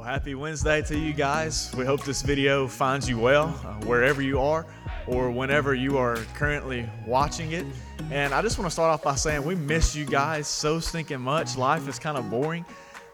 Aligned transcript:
Well, 0.00 0.08
happy 0.08 0.34
Wednesday 0.34 0.80
to 0.80 0.98
you 0.98 1.12
guys. 1.12 1.70
We 1.76 1.84
hope 1.84 2.04
this 2.04 2.22
video 2.22 2.66
finds 2.66 3.06
you 3.06 3.18
well 3.18 3.48
uh, 3.62 3.84
wherever 3.84 4.22
you 4.22 4.40
are 4.40 4.64
or 5.06 5.30
whenever 5.30 5.74
you 5.74 5.98
are 5.98 6.16
currently 6.34 6.88
watching 7.06 7.52
it. 7.52 7.66
And 8.10 8.32
I 8.32 8.40
just 8.40 8.58
want 8.58 8.66
to 8.66 8.72
start 8.72 8.90
off 8.90 9.02
by 9.02 9.14
saying 9.14 9.44
we 9.44 9.54
miss 9.54 9.94
you 9.94 10.06
guys 10.06 10.48
so 10.48 10.80
stinking 10.80 11.20
much. 11.20 11.58
Life 11.58 11.86
is 11.86 11.98
kind 11.98 12.16
of 12.16 12.30
boring 12.30 12.64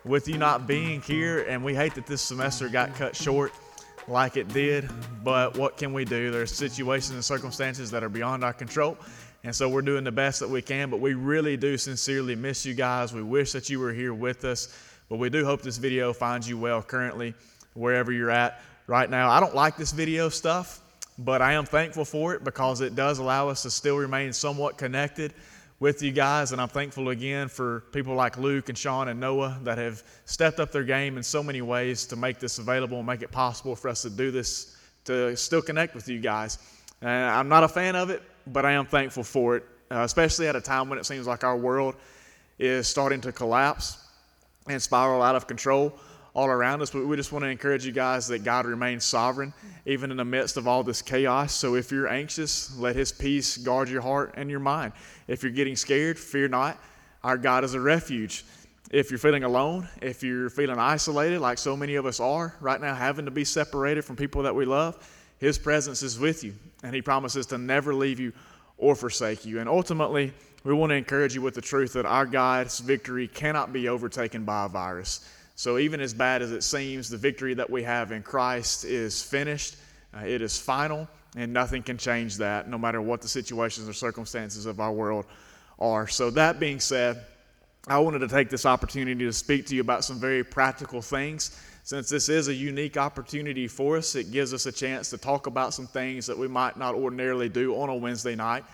with 0.05 0.29
you 0.29 0.39
not 0.39 0.69
being 0.69 1.03
here, 1.03 1.41
and 1.49 1.65
we 1.65 1.75
hate 1.75 1.97
that 1.97 2.07
this 2.07 2.23
semester 2.23 2.69
got 2.69 2.95
cut 2.95 3.17
short 3.17 3.53
like 4.07 4.37
it 4.37 4.47
did. 4.51 4.89
But 5.25 5.59
what 5.59 5.77
can 5.77 5.93
we 5.93 6.05
do? 6.05 6.31
There's 6.31 6.55
situations 6.55 7.15
and 7.15 7.25
circumstances 7.25 7.91
that 7.91 8.05
are 8.05 8.09
beyond 8.09 8.45
our 8.45 8.53
control. 8.53 8.97
And 9.43 9.55
so 9.55 9.69
we're 9.69 9.83
doing 9.83 10.05
the 10.05 10.13
best 10.13 10.39
that 10.39 10.49
we 10.49 10.63
can, 10.63 10.91
but 10.91 11.01
we 11.01 11.15
really 11.15 11.57
do 11.57 11.77
sincerely 11.79 12.37
miss 12.37 12.65
you 12.65 12.75
guys. 12.75 13.13
We 13.13 13.23
wish 13.23 13.51
that 13.53 13.69
you 13.71 13.81
were 13.81 13.93
here 13.93 14.15
with 14.15 14.45
us, 14.45 14.77
but 15.09 15.19
we 15.19 15.31
do 15.31 15.45
hope 15.45 15.63
this 15.63 15.77
video 15.77 16.13
finds 16.13 16.49
you 16.49 16.59
well 16.59 16.83
currently, 16.83 17.35
wherever 17.75 18.13
you're 18.13 18.31
at 18.31 18.61
right 18.87 19.09
now. 19.09 19.31
I 19.31 19.41
don't 19.41 19.55
like 19.55 19.77
this 19.77 19.93
video 19.93 20.29
stuff, 20.29 20.81
but 21.19 21.43
I 21.43 21.53
am 21.53 21.65
thankful 21.65 22.05
for 22.05 22.35
it 22.35 22.45
because 22.45 22.81
it 22.81 22.95
does 22.95 23.19
allow 23.19 23.49
us 23.49 23.63
to 23.63 23.71
still 23.71 23.97
remain 23.97 24.33
somewhat 24.33 24.79
connected 24.79 25.33
with 25.79 26.03
you 26.03 26.11
guys. 26.11 26.53
And 26.53 26.61
I'm 26.61 26.69
thankful 26.69 27.11
again 27.11 27.49
for 27.49 27.81
people 27.93 28.15
like 28.15 28.39
Luke 28.39 28.69
and 28.69 28.77
Sean 28.77 29.09
and 29.09 29.21
Noah 29.21 29.59
that 29.63 29.79
have 29.79 30.03
stepped 30.25 30.59
up 30.59 30.73
their 30.73 30.85
game 30.85 31.17
in 31.17 31.23
so 31.23 31.43
many 31.43 31.63
ways 31.63 32.07
to 32.07 32.17
make 32.17 32.39
this 32.39 32.59
available 32.59 32.99
and 32.99 33.07
make 33.07 33.23
it 33.23 33.31
possible 33.31 33.77
for 33.77 33.89
us 33.89 34.03
to 34.03 34.11
do 34.11 34.31
this, 34.31 34.77
to 35.05 35.37
still 35.37 35.63
connect 35.63 35.95
with 35.95 36.09
you 36.09 36.19
guys. 36.19 36.59
And 37.03 37.11
I'm 37.11 37.49
not 37.49 37.63
a 37.63 37.69
fan 37.69 37.95
of 37.95 38.11
it, 38.11 38.23
but 38.47 38.65
I 38.65 38.73
am 38.73 38.87
thankful 38.87 39.23
for 39.23 39.57
it, 39.57 39.65
uh, 39.91 40.01
especially 40.01 40.49
at 40.49 40.57
a 40.57 40.61
time 40.61 40.89
when 40.89 40.99
it 40.99 41.07
seems 41.07 41.27
like 41.27 41.45
our 41.45 41.57
world 41.57 41.95
is 42.59 42.89
starting 42.89 43.21
to 43.21 43.33
collapse 43.33 44.06
and 44.69 44.81
spiral 44.81 45.23
out 45.23 45.37
of 45.37 45.47
control 45.47 45.99
all 46.35 46.49
around 46.49 46.83
us. 46.83 46.91
But 46.91 47.07
we 47.07 47.17
just 47.17 47.33
want 47.33 47.45
to 47.45 47.49
encourage 47.49 47.87
you 47.87 47.93
guys 47.93 48.29
that 48.29 48.45
God 48.45 48.67
remains 48.67 49.05
sovereign, 49.05 49.55
even 49.87 50.11
in 50.11 50.19
the 50.19 50.25
midst 50.25 50.57
of 50.57 50.69
all 50.69 50.83
this 50.83 51.01
chaos. 51.01 51.55
So 51.55 51.75
if 51.75 51.91
you're 51.91 52.09
anxious, 52.09 52.77
let 52.77 52.95
His 52.95 53.11
peace 53.11 53.57
guard 53.57 53.89
your 53.89 54.03
heart 54.03 54.35
and 54.37 54.51
your 54.51 54.61
mind. 54.61 54.93
If 55.27 55.43
you're 55.43 55.53
getting 55.53 55.77
scared, 55.77 56.19
fear 56.19 56.47
not. 56.47 56.79
Our 57.25 57.39
God 57.39 57.65
is 57.65 57.75
a 57.75 57.81
refuge. 57.81 58.45
If 58.91 59.11
you're 59.11 59.19
feeling 59.19 59.43
alone, 59.43 59.89
if 60.01 60.23
you're 60.23 60.51
feeling 60.51 60.79
isolated, 60.79 61.41
like 61.41 61.59
so 61.59 61.77
many 61.77 61.97
of 61.97 62.07
us 62.07 62.21
are 62.21 62.55
right 62.61 62.81
now, 62.81 62.95
having 62.95 63.25
to 63.25 63.33
be 63.33 63.45
separated 63.45 64.05
from 64.05 64.15
people 64.15 64.43
that 64.45 64.55
we 64.55 64.65
love, 64.65 64.97
His 65.39 65.59
presence 65.59 66.03
is 66.03 66.21
with 66.21 66.45
you, 66.45 66.55
and 66.85 66.95
He 66.95 67.03
promises 67.03 67.47
to 67.47 67.59
never 67.59 67.95
leave 67.95 68.21
you 68.21 68.33
or 68.79 68.95
forsake 68.95 69.45
you. 69.45 69.61
And 69.61 69.69
ultimately, 69.69 70.33
we 70.65 70.75
want 70.75 70.91
to 70.91 70.97
encourage 70.97 71.35
you 71.35 71.43
with 71.43 71.55
the 71.55 71.61
truth 71.61 71.93
that 71.95 72.07
our 72.07 72.27
God's 72.27 72.81
victory 72.81 73.29
cannot 73.29 73.73
be 73.73 73.89
overtaken 73.89 74.45
by 74.45 74.65
a 74.65 74.69
virus. 74.69 75.29
So, 75.55 75.79
even 75.79 76.01
as 76.01 76.13
bad 76.13 76.43
as 76.43 76.53
it 76.53 76.63
seems, 76.63 77.09
the 77.09 77.17
victory 77.17 77.55
that 77.55 77.71
we 77.71 77.83
have 77.85 78.13
in 78.13 78.23
Christ 78.23 78.85
is 78.85 79.23
finished, 79.23 79.77
uh, 80.15 80.25
it 80.27 80.43
is 80.43 80.59
final, 80.59 81.09
and 81.35 81.53
nothing 81.53 81.83
can 81.83 81.97
change 81.97 82.37
that, 82.39 82.69
no 82.69 82.77
matter 82.77 83.01
what 83.01 83.23
the 83.23 83.29
situations 83.29 83.89
or 83.89 83.95
circumstances 83.95 84.67
of 84.67 84.81
our 84.81 84.93
world 84.93 85.25
are. 85.79 86.07
So, 86.09 86.31
that 86.31 86.61
being 86.61 86.81
said, 86.81 87.25
I 87.89 87.99
wanted 88.01 88.19
to 88.19 88.29
take 88.29 88.51
this 88.51 88.67
opportunity 88.67 89.25
to 89.25 89.33
speak 89.33 89.67
to 89.67 89.75
you 89.75 89.81
about 89.81 90.05
some 90.05 90.19
very 90.19 90.43
practical 90.43 91.01
things. 91.01 91.59
Since 91.87 92.09
this 92.09 92.29
is 92.29 92.49
a 92.49 92.53
unique 92.53 92.97
opportunity 92.97 93.69
for 93.69 93.99
us, 93.99 94.17
it 94.17 94.33
gives 94.33 94.53
us 94.53 94.67
a 94.67 94.73
chance 94.73 95.09
to 95.11 95.19
talk 95.19 95.47
about 95.47 95.73
some 95.73 95.87
things 95.87 96.27
that 96.27 96.37
we 96.37 96.49
might 96.49 96.77
not 96.77 96.97
ordinarily 96.97 97.49
do 97.49 97.77
on 97.77 97.89
a 97.89 97.95
Wednesday 97.95 98.35
night. 98.35 98.65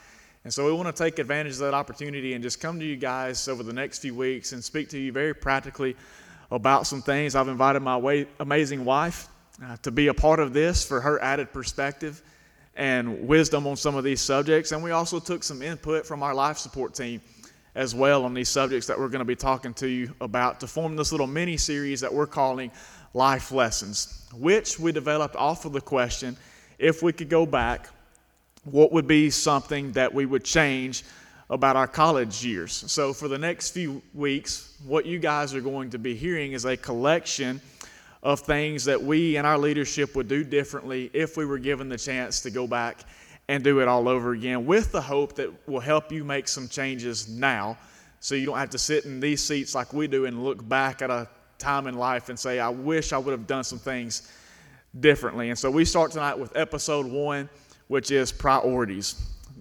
And 0.45 0.55
so 0.55 0.65
we 0.65 0.73
want 0.73 0.87
to 0.87 1.05
take 1.05 1.19
advantage 1.19 1.53
of 1.53 1.59
that 1.59 1.75
opportunity 1.75 2.33
and 2.33 2.43
just 2.43 2.59
come 2.59 2.81
to 2.81 2.87
you 2.87 2.97
guys 2.97 3.49
over 3.49 3.63
the 3.63 3.73
next 3.75 3.99
few 3.99 4.15
weeks 4.15 4.53
and 4.53 4.65
speak 4.65 4.89
to 4.89 4.99
you 4.99 5.13
very 5.13 5.35
practically 5.35 5.95
about 6.51 6.87
some 6.87 7.03
things. 7.03 7.35
I've 7.35 7.49
invited 7.49 7.81
my 7.81 7.99
way, 7.99 8.29
amazing 8.41 8.83
wife 8.83 9.29
uh, 9.63 9.77
to 9.83 9.91
be 9.91 10.07
a 10.07 10.15
part 10.15 10.41
of 10.41 10.55
this 10.55 10.83
for 10.83 10.99
her 11.03 11.23
added 11.23 11.53
perspective 11.53 12.23
and 12.77 13.29
wisdom 13.29 13.67
on 13.67 13.77
some 13.77 13.95
of 13.95 14.05
these 14.05 14.23
subjects. 14.23 14.73
And 14.73 14.83
we 14.83 14.93
also 14.93 15.21
took 15.21 15.43
some 15.43 15.61
input 15.61 16.07
from 16.07 16.23
our 16.23 16.35
life 16.35 16.57
support 16.57 16.95
team 16.95 17.21
as 17.75 17.95
well 17.95 18.25
on 18.25 18.35
these 18.35 18.49
subjects 18.49 18.87
that 18.87 18.99
we're 18.99 19.09
going 19.09 19.21
to 19.21 19.25
be 19.25 19.37
talking 19.37 19.73
to 19.75 19.89
you 19.89 20.15
about 20.21 20.61
to 20.61 20.67
form 20.67 20.97
this 20.97 21.13
little 21.13 21.27
mini 21.27 21.57
series 21.57 22.01
that 22.01 22.13
we're 22.13 22.27
calling 22.27 22.71
Life 23.15 23.53
Lessons, 23.53 24.27
which 24.35 24.79
we 24.79 24.93
developed 24.93 25.37
off 25.37 25.65
of 25.65 25.73
the 25.73 25.81
question 25.81 26.37
if 26.79 27.03
we 27.03 27.13
could 27.13 27.29
go 27.29 27.47
back, 27.47 27.89
what 28.65 28.93
would 28.93 29.07
be 29.07 29.31
something 29.31 29.93
that 29.93 30.13
we 30.13 30.27
would 30.27 30.45
change 30.45 31.05
about 31.51 31.77
our 31.77 31.87
college 31.87 32.45
years. 32.45 32.73
So, 32.91 33.13
for 33.13 33.29
the 33.29 33.39
next 33.39 33.71
few 33.71 34.03
weeks, 34.15 34.75
what 34.87 35.05
you 35.05 35.19
guys 35.19 35.55
are 35.55 35.61
going 35.61 35.91
to 35.91 35.99
be 35.99 36.15
hearing 36.15 36.53
is 36.53 36.65
a 36.65 36.77
collection 36.77 37.61
of 38.23 38.41
things 38.41 38.85
that 38.85 39.03
we 39.03 39.37
and 39.37 39.47
our 39.47 39.59
leadership 39.59 40.15
would 40.15 40.29
do 40.29 40.45
differently 40.45 41.11
if 41.13 41.37
we 41.37 41.45
were 41.45 41.59
given 41.59 41.89
the 41.89 41.99
chance 41.99 42.41
to 42.43 42.51
go 42.51 42.67
back 42.67 43.05
and 43.49 43.63
do 43.65 43.81
it 43.81 43.89
all 43.89 44.09
over 44.09 44.33
again, 44.33 44.67
with 44.67 44.93
the 44.93 45.01
hope 45.01 45.35
that 45.37 45.51
will 45.69 45.81
help 45.81 46.13
you 46.13 46.25
make 46.25 46.49
some 46.49 46.69
changes 46.69 47.29
now 47.29 47.77
so 48.21 48.35
you 48.35 48.47
don't 48.47 48.59
have 48.59 48.71
to 48.71 48.79
sit 48.79 49.05
in 49.05 49.19
these 49.19 49.43
seats 49.43 49.75
like 49.75 49.93
we 49.93 50.07
do 50.07 50.27
and 50.27 50.45
look 50.45 50.67
back 50.69 51.03
at 51.03 51.11
a 51.11 51.29
time 51.59 51.87
in 51.87 51.95
life 51.95 52.29
and 52.29 52.39
say, 52.39 52.61
I 52.61 52.69
wish 52.69 53.13
I 53.13 53.19
would 53.19 53.33
have 53.33 53.47
done 53.47 53.65
some 53.65 53.79
things 53.79 54.31
differently. 55.01 55.49
And 55.51 55.59
so 55.59 55.71
we 55.71 55.85
start 55.85 56.13
tonight 56.13 56.39
with 56.39 56.57
episode 56.57 57.07
one, 57.07 57.49
which 57.89 58.11
is 58.11 58.31
priorities. 58.31 59.17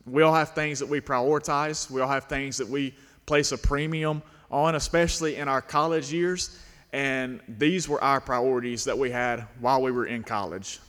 We 0.06 0.22
all 0.24 0.34
have 0.34 0.52
things 0.52 0.80
that 0.80 0.88
we 0.88 1.02
prioritize, 1.02 1.90
we 1.90 2.02
all 2.02 2.09
have 2.09 2.25
things 2.25 2.58
that 2.58 2.68
we 2.68 2.94
place 3.25 3.52
a 3.52 3.58
premium 3.58 4.22
on, 4.50 4.75
especially 4.75 5.38
in 5.38 5.48
our 5.48 5.62
college 5.62 6.12
years. 6.12 6.59
And 6.94 7.40
these 7.48 7.88
were 7.88 8.03
our 8.03 8.19
priorities 8.19 8.84
that 8.84 8.98
we 8.98 9.09
had 9.09 9.48
while 9.59 9.81
we 9.81 9.92
were 9.92 10.06
in 10.06 10.24
college. 10.24 10.80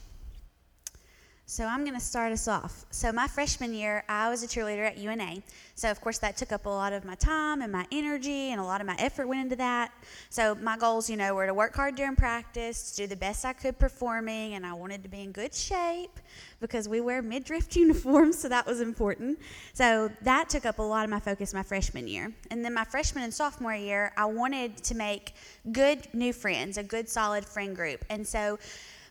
So 1.53 1.65
I'm 1.65 1.83
going 1.83 1.93
to 1.93 2.03
start 2.03 2.31
us 2.31 2.47
off. 2.47 2.83
So 2.89 3.11
my 3.11 3.27
freshman 3.27 3.75
year, 3.75 4.03
I 4.09 4.27
was 4.27 4.41
a 4.41 4.47
cheerleader 4.47 4.87
at 4.87 4.97
UNA. 4.97 5.43
So 5.75 5.91
of 5.91 6.01
course 6.01 6.17
that 6.17 6.35
took 6.35 6.51
up 6.51 6.65
a 6.65 6.69
lot 6.69 6.93
of 6.93 7.05
my 7.05 7.13
time 7.13 7.61
and 7.61 7.71
my 7.71 7.85
energy, 7.91 8.49
and 8.49 8.59
a 8.59 8.63
lot 8.63 8.81
of 8.81 8.87
my 8.87 8.95
effort 8.97 9.27
went 9.27 9.39
into 9.39 9.55
that. 9.57 9.91
So 10.31 10.55
my 10.55 10.79
goals, 10.79 11.11
you 11.11 11.15
know, 11.15 11.35
were 11.35 11.45
to 11.45 11.53
work 11.53 11.75
hard 11.75 11.93
during 11.93 12.15
practice, 12.15 12.89
to 12.93 13.03
do 13.03 13.07
the 13.07 13.15
best 13.15 13.45
I 13.45 13.53
could 13.53 13.77
performing, 13.77 14.55
and 14.55 14.65
I 14.65 14.73
wanted 14.73 15.03
to 15.03 15.09
be 15.09 15.21
in 15.21 15.31
good 15.31 15.53
shape 15.53 16.19
because 16.59 16.89
we 16.89 17.01
wear 17.01 17.21
midriff 17.21 17.75
uniforms, 17.75 18.39
so 18.39 18.49
that 18.49 18.65
was 18.65 18.81
important. 18.81 19.37
So 19.73 20.11
that 20.23 20.49
took 20.49 20.65
up 20.65 20.79
a 20.79 20.81
lot 20.81 21.03
of 21.03 21.11
my 21.11 21.19
focus 21.19 21.53
my 21.53 21.61
freshman 21.61 22.07
year. 22.07 22.33
And 22.49 22.65
then 22.65 22.73
my 22.73 22.83
freshman 22.83 23.25
and 23.25 23.33
sophomore 23.33 23.75
year, 23.75 24.11
I 24.17 24.25
wanted 24.25 24.77
to 24.85 24.95
make 24.95 25.35
good 25.71 26.07
new 26.15 26.33
friends, 26.33 26.79
a 26.79 26.83
good 26.83 27.07
solid 27.07 27.45
friend 27.45 27.75
group. 27.75 28.03
And 28.09 28.27
so 28.27 28.57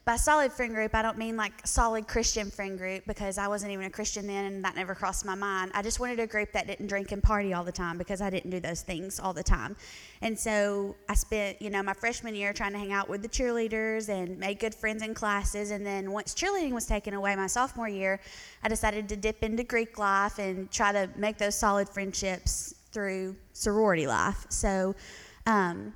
by 0.05 0.17
solid 0.17 0.53
friend 0.53 0.75
group, 0.75 0.97
I 0.97 1.03
don't 1.03 1.17
mean 1.17 1.37
like 1.37 1.65
solid 1.65 2.09
Christian 2.09 2.51
friend 2.51 2.77
group 2.77 3.05
because 3.07 3.39
I 3.39 3.47
wasn't 3.47 3.71
even 3.71 3.87
a 3.87 3.91
Christian 3.91 4.27
then 4.27 4.47
and 4.47 4.65
that 4.65 4.75
never 4.75 4.97
crossed 4.97 5.25
my 5.25 5.37
mind. 5.37 5.71
I 5.75 5.83
just 5.83 6.01
wanted 6.01 6.19
a 6.19 6.27
group 6.27 6.51
that 6.53 6.67
didn't 6.67 6.89
drink 6.89 7.13
and 7.13 7.23
party 7.23 7.55
all 7.55 7.63
the 7.63 7.73
time 7.73 7.99
because 7.99 8.21
I 8.21 8.29
didn't 8.29 8.51
do 8.51 8.59
those 8.59 8.83
things 8.83 9.21
all 9.21 9.33
the 9.33 9.45
time. 9.45 9.77
And 10.21 10.37
so 10.37 10.97
I 11.09 11.15
spent, 11.15 11.63
you 11.63 11.71
know, 11.71 11.85
my 11.85 11.93
freshman 11.93 12.35
year 12.35 12.53
trying 12.53 12.73
to 12.73 12.79
hang 12.79 12.93
out 12.93 13.09
with 13.09 13.23
the 13.23 13.29
cheerleaders 13.29 14.09
and 14.09 14.39
make 14.39 14.59
good 14.59 14.75
friends 14.75 15.03
in 15.03 15.15
classes. 15.15 15.71
And 15.71 15.87
then 15.87 16.11
once 16.11 16.35
cheerleading 16.35 16.73
was 16.73 16.87
taken 16.87 17.15
away 17.15 17.37
my 17.37 17.47
sophomore 17.47 17.89
year, 17.89 18.19
I 18.65 18.69
decided 18.69 19.09
to 19.11 19.17
dip 19.17 19.45
into 19.45 19.63
Greek 19.63 19.99
life 19.99 20.41
and 20.41 20.69
try 20.73 20.91
to 20.91 21.09
make 21.17 21.39
those 21.39 21.55
solid 21.55 21.89
friendships 21.89 22.75
through 22.91 23.37
sorority 23.53 24.09
life. 24.09 24.47
So, 24.49 24.97
um, 25.47 25.93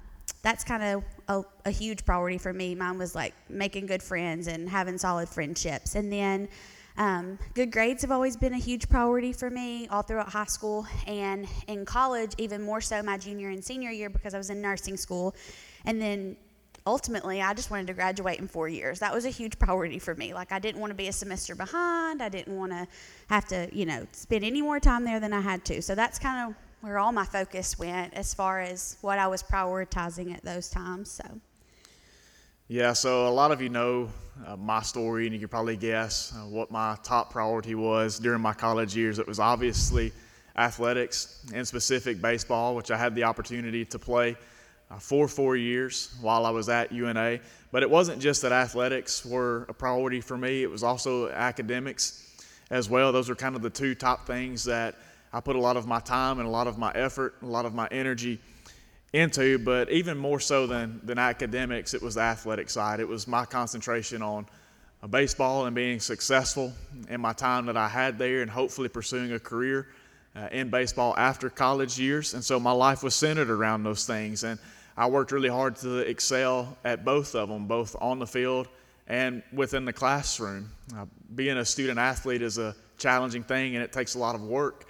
that's 0.46 0.62
kind 0.62 0.80
of 0.84 1.04
a, 1.26 1.68
a, 1.68 1.70
huge 1.72 2.04
priority 2.04 2.38
for 2.38 2.52
me. 2.52 2.72
Mine 2.76 2.98
was 2.98 3.16
like 3.16 3.34
making 3.48 3.86
good 3.86 4.00
friends 4.00 4.46
and 4.46 4.68
having 4.68 4.96
solid 4.96 5.28
friendships. 5.28 5.96
And 5.96 6.12
then 6.12 6.46
um, 6.96 7.36
good 7.54 7.72
grades 7.72 8.02
have 8.02 8.12
always 8.12 8.36
been 8.36 8.54
a 8.54 8.58
huge 8.58 8.88
priority 8.88 9.32
for 9.32 9.50
me 9.50 9.88
all 9.88 10.02
throughout 10.02 10.28
high 10.28 10.44
school 10.44 10.86
and 11.08 11.48
in 11.66 11.84
college, 11.84 12.30
even 12.38 12.62
more 12.62 12.80
so 12.80 13.02
my 13.02 13.18
junior 13.18 13.48
and 13.48 13.64
senior 13.64 13.90
year 13.90 14.08
because 14.08 14.34
I 14.34 14.38
was 14.38 14.48
in 14.48 14.62
nursing 14.62 14.96
school. 14.96 15.34
And 15.84 16.00
then 16.00 16.36
ultimately, 16.86 17.42
I 17.42 17.52
just 17.52 17.72
wanted 17.72 17.88
to 17.88 17.94
graduate 17.94 18.38
in 18.38 18.46
four 18.46 18.68
years. 18.68 19.00
That 19.00 19.12
was 19.12 19.24
a 19.24 19.30
huge 19.30 19.58
priority 19.58 19.98
for 19.98 20.14
me. 20.14 20.32
Like, 20.32 20.52
I 20.52 20.60
didn't 20.60 20.80
want 20.80 20.92
to 20.92 20.96
be 20.96 21.08
a 21.08 21.12
semester 21.12 21.56
behind. 21.56 22.22
I 22.22 22.28
didn't 22.28 22.56
want 22.56 22.70
to 22.70 22.86
have 23.28 23.46
to, 23.46 23.68
you 23.72 23.84
know, 23.84 24.06
spend 24.12 24.44
any 24.44 24.62
more 24.62 24.78
time 24.78 25.04
there 25.04 25.18
than 25.18 25.32
I 25.32 25.40
had 25.40 25.64
to. 25.64 25.82
So 25.82 25.96
that's 25.96 26.20
kind 26.20 26.48
of 26.48 26.56
where 26.80 26.98
all 26.98 27.12
my 27.12 27.24
focus 27.24 27.78
went 27.78 28.14
as 28.14 28.34
far 28.34 28.60
as 28.60 28.96
what 29.00 29.18
I 29.18 29.26
was 29.26 29.42
prioritizing 29.42 30.34
at 30.34 30.44
those 30.44 30.68
times. 30.68 31.10
So. 31.10 31.24
Yeah, 32.68 32.92
so 32.92 33.28
a 33.28 33.30
lot 33.30 33.52
of 33.52 33.62
you 33.62 33.68
know 33.68 34.08
uh, 34.46 34.56
my 34.56 34.82
story, 34.82 35.26
and 35.26 35.32
you 35.32 35.38
can 35.38 35.48
probably 35.48 35.76
guess 35.76 36.32
uh, 36.34 36.40
what 36.40 36.70
my 36.70 36.96
top 37.02 37.30
priority 37.30 37.74
was 37.74 38.18
during 38.18 38.40
my 38.40 38.52
college 38.52 38.96
years. 38.96 39.18
It 39.18 39.26
was 39.26 39.38
obviously 39.38 40.12
athletics, 40.56 41.44
and 41.54 41.66
specific 41.66 42.20
baseball, 42.20 42.74
which 42.74 42.90
I 42.90 42.96
had 42.96 43.14
the 43.14 43.24
opportunity 43.24 43.84
to 43.86 43.98
play 43.98 44.36
uh, 44.90 44.98
for 44.98 45.28
four 45.28 45.56
years 45.56 46.16
while 46.20 46.46
I 46.46 46.50
was 46.50 46.68
at 46.68 46.92
UNA. 46.92 47.40
But 47.72 47.82
it 47.82 47.90
wasn't 47.90 48.20
just 48.20 48.42
that 48.42 48.52
athletics 48.52 49.24
were 49.24 49.66
a 49.68 49.74
priority 49.74 50.20
for 50.20 50.36
me, 50.36 50.62
it 50.62 50.70
was 50.70 50.82
also 50.82 51.28
academics 51.30 52.22
as 52.70 52.88
well. 52.88 53.12
Those 53.12 53.30
are 53.30 53.34
kind 53.34 53.54
of 53.54 53.62
the 53.62 53.70
two 53.70 53.94
top 53.94 54.26
things 54.26 54.64
that 54.64 54.96
I 55.32 55.40
put 55.40 55.56
a 55.56 55.60
lot 55.60 55.76
of 55.76 55.86
my 55.86 56.00
time 56.00 56.38
and 56.38 56.46
a 56.46 56.50
lot 56.50 56.66
of 56.66 56.78
my 56.78 56.92
effort, 56.92 57.34
a 57.42 57.46
lot 57.46 57.66
of 57.66 57.74
my 57.74 57.88
energy 57.90 58.40
into, 59.12 59.58
but 59.58 59.90
even 59.90 60.18
more 60.18 60.40
so 60.40 60.66
than, 60.66 61.00
than 61.04 61.18
academics, 61.18 61.94
it 61.94 62.02
was 62.02 62.16
the 62.16 62.20
athletic 62.20 62.70
side. 62.70 63.00
It 63.00 63.08
was 63.08 63.26
my 63.26 63.44
concentration 63.44 64.22
on 64.22 64.46
uh, 65.02 65.06
baseball 65.06 65.66
and 65.66 65.74
being 65.74 66.00
successful 66.00 66.72
in 67.08 67.20
my 67.20 67.32
time 67.32 67.66
that 67.66 67.76
I 67.76 67.88
had 67.88 68.18
there 68.18 68.42
and 68.42 68.50
hopefully 68.50 68.88
pursuing 68.88 69.32
a 69.32 69.38
career 69.38 69.88
uh, 70.34 70.48
in 70.52 70.68
baseball 70.70 71.14
after 71.16 71.48
college 71.48 71.98
years. 71.98 72.34
And 72.34 72.44
so 72.44 72.60
my 72.60 72.72
life 72.72 73.02
was 73.02 73.14
centered 73.14 73.50
around 73.50 73.84
those 73.84 74.06
things. 74.06 74.44
And 74.44 74.58
I 74.96 75.06
worked 75.08 75.32
really 75.32 75.48
hard 75.48 75.76
to 75.76 75.98
excel 75.98 76.76
at 76.84 77.04
both 77.04 77.34
of 77.34 77.48
them, 77.48 77.66
both 77.66 77.96
on 78.00 78.18
the 78.18 78.26
field 78.26 78.68
and 79.06 79.42
within 79.52 79.84
the 79.84 79.92
classroom. 79.92 80.70
Uh, 80.96 81.06
being 81.34 81.58
a 81.58 81.64
student 81.64 81.98
athlete 81.98 82.42
is 82.42 82.58
a 82.58 82.74
challenging 82.98 83.42
thing 83.42 83.76
and 83.76 83.84
it 83.84 83.92
takes 83.92 84.14
a 84.14 84.18
lot 84.18 84.34
of 84.34 84.42
work. 84.42 84.85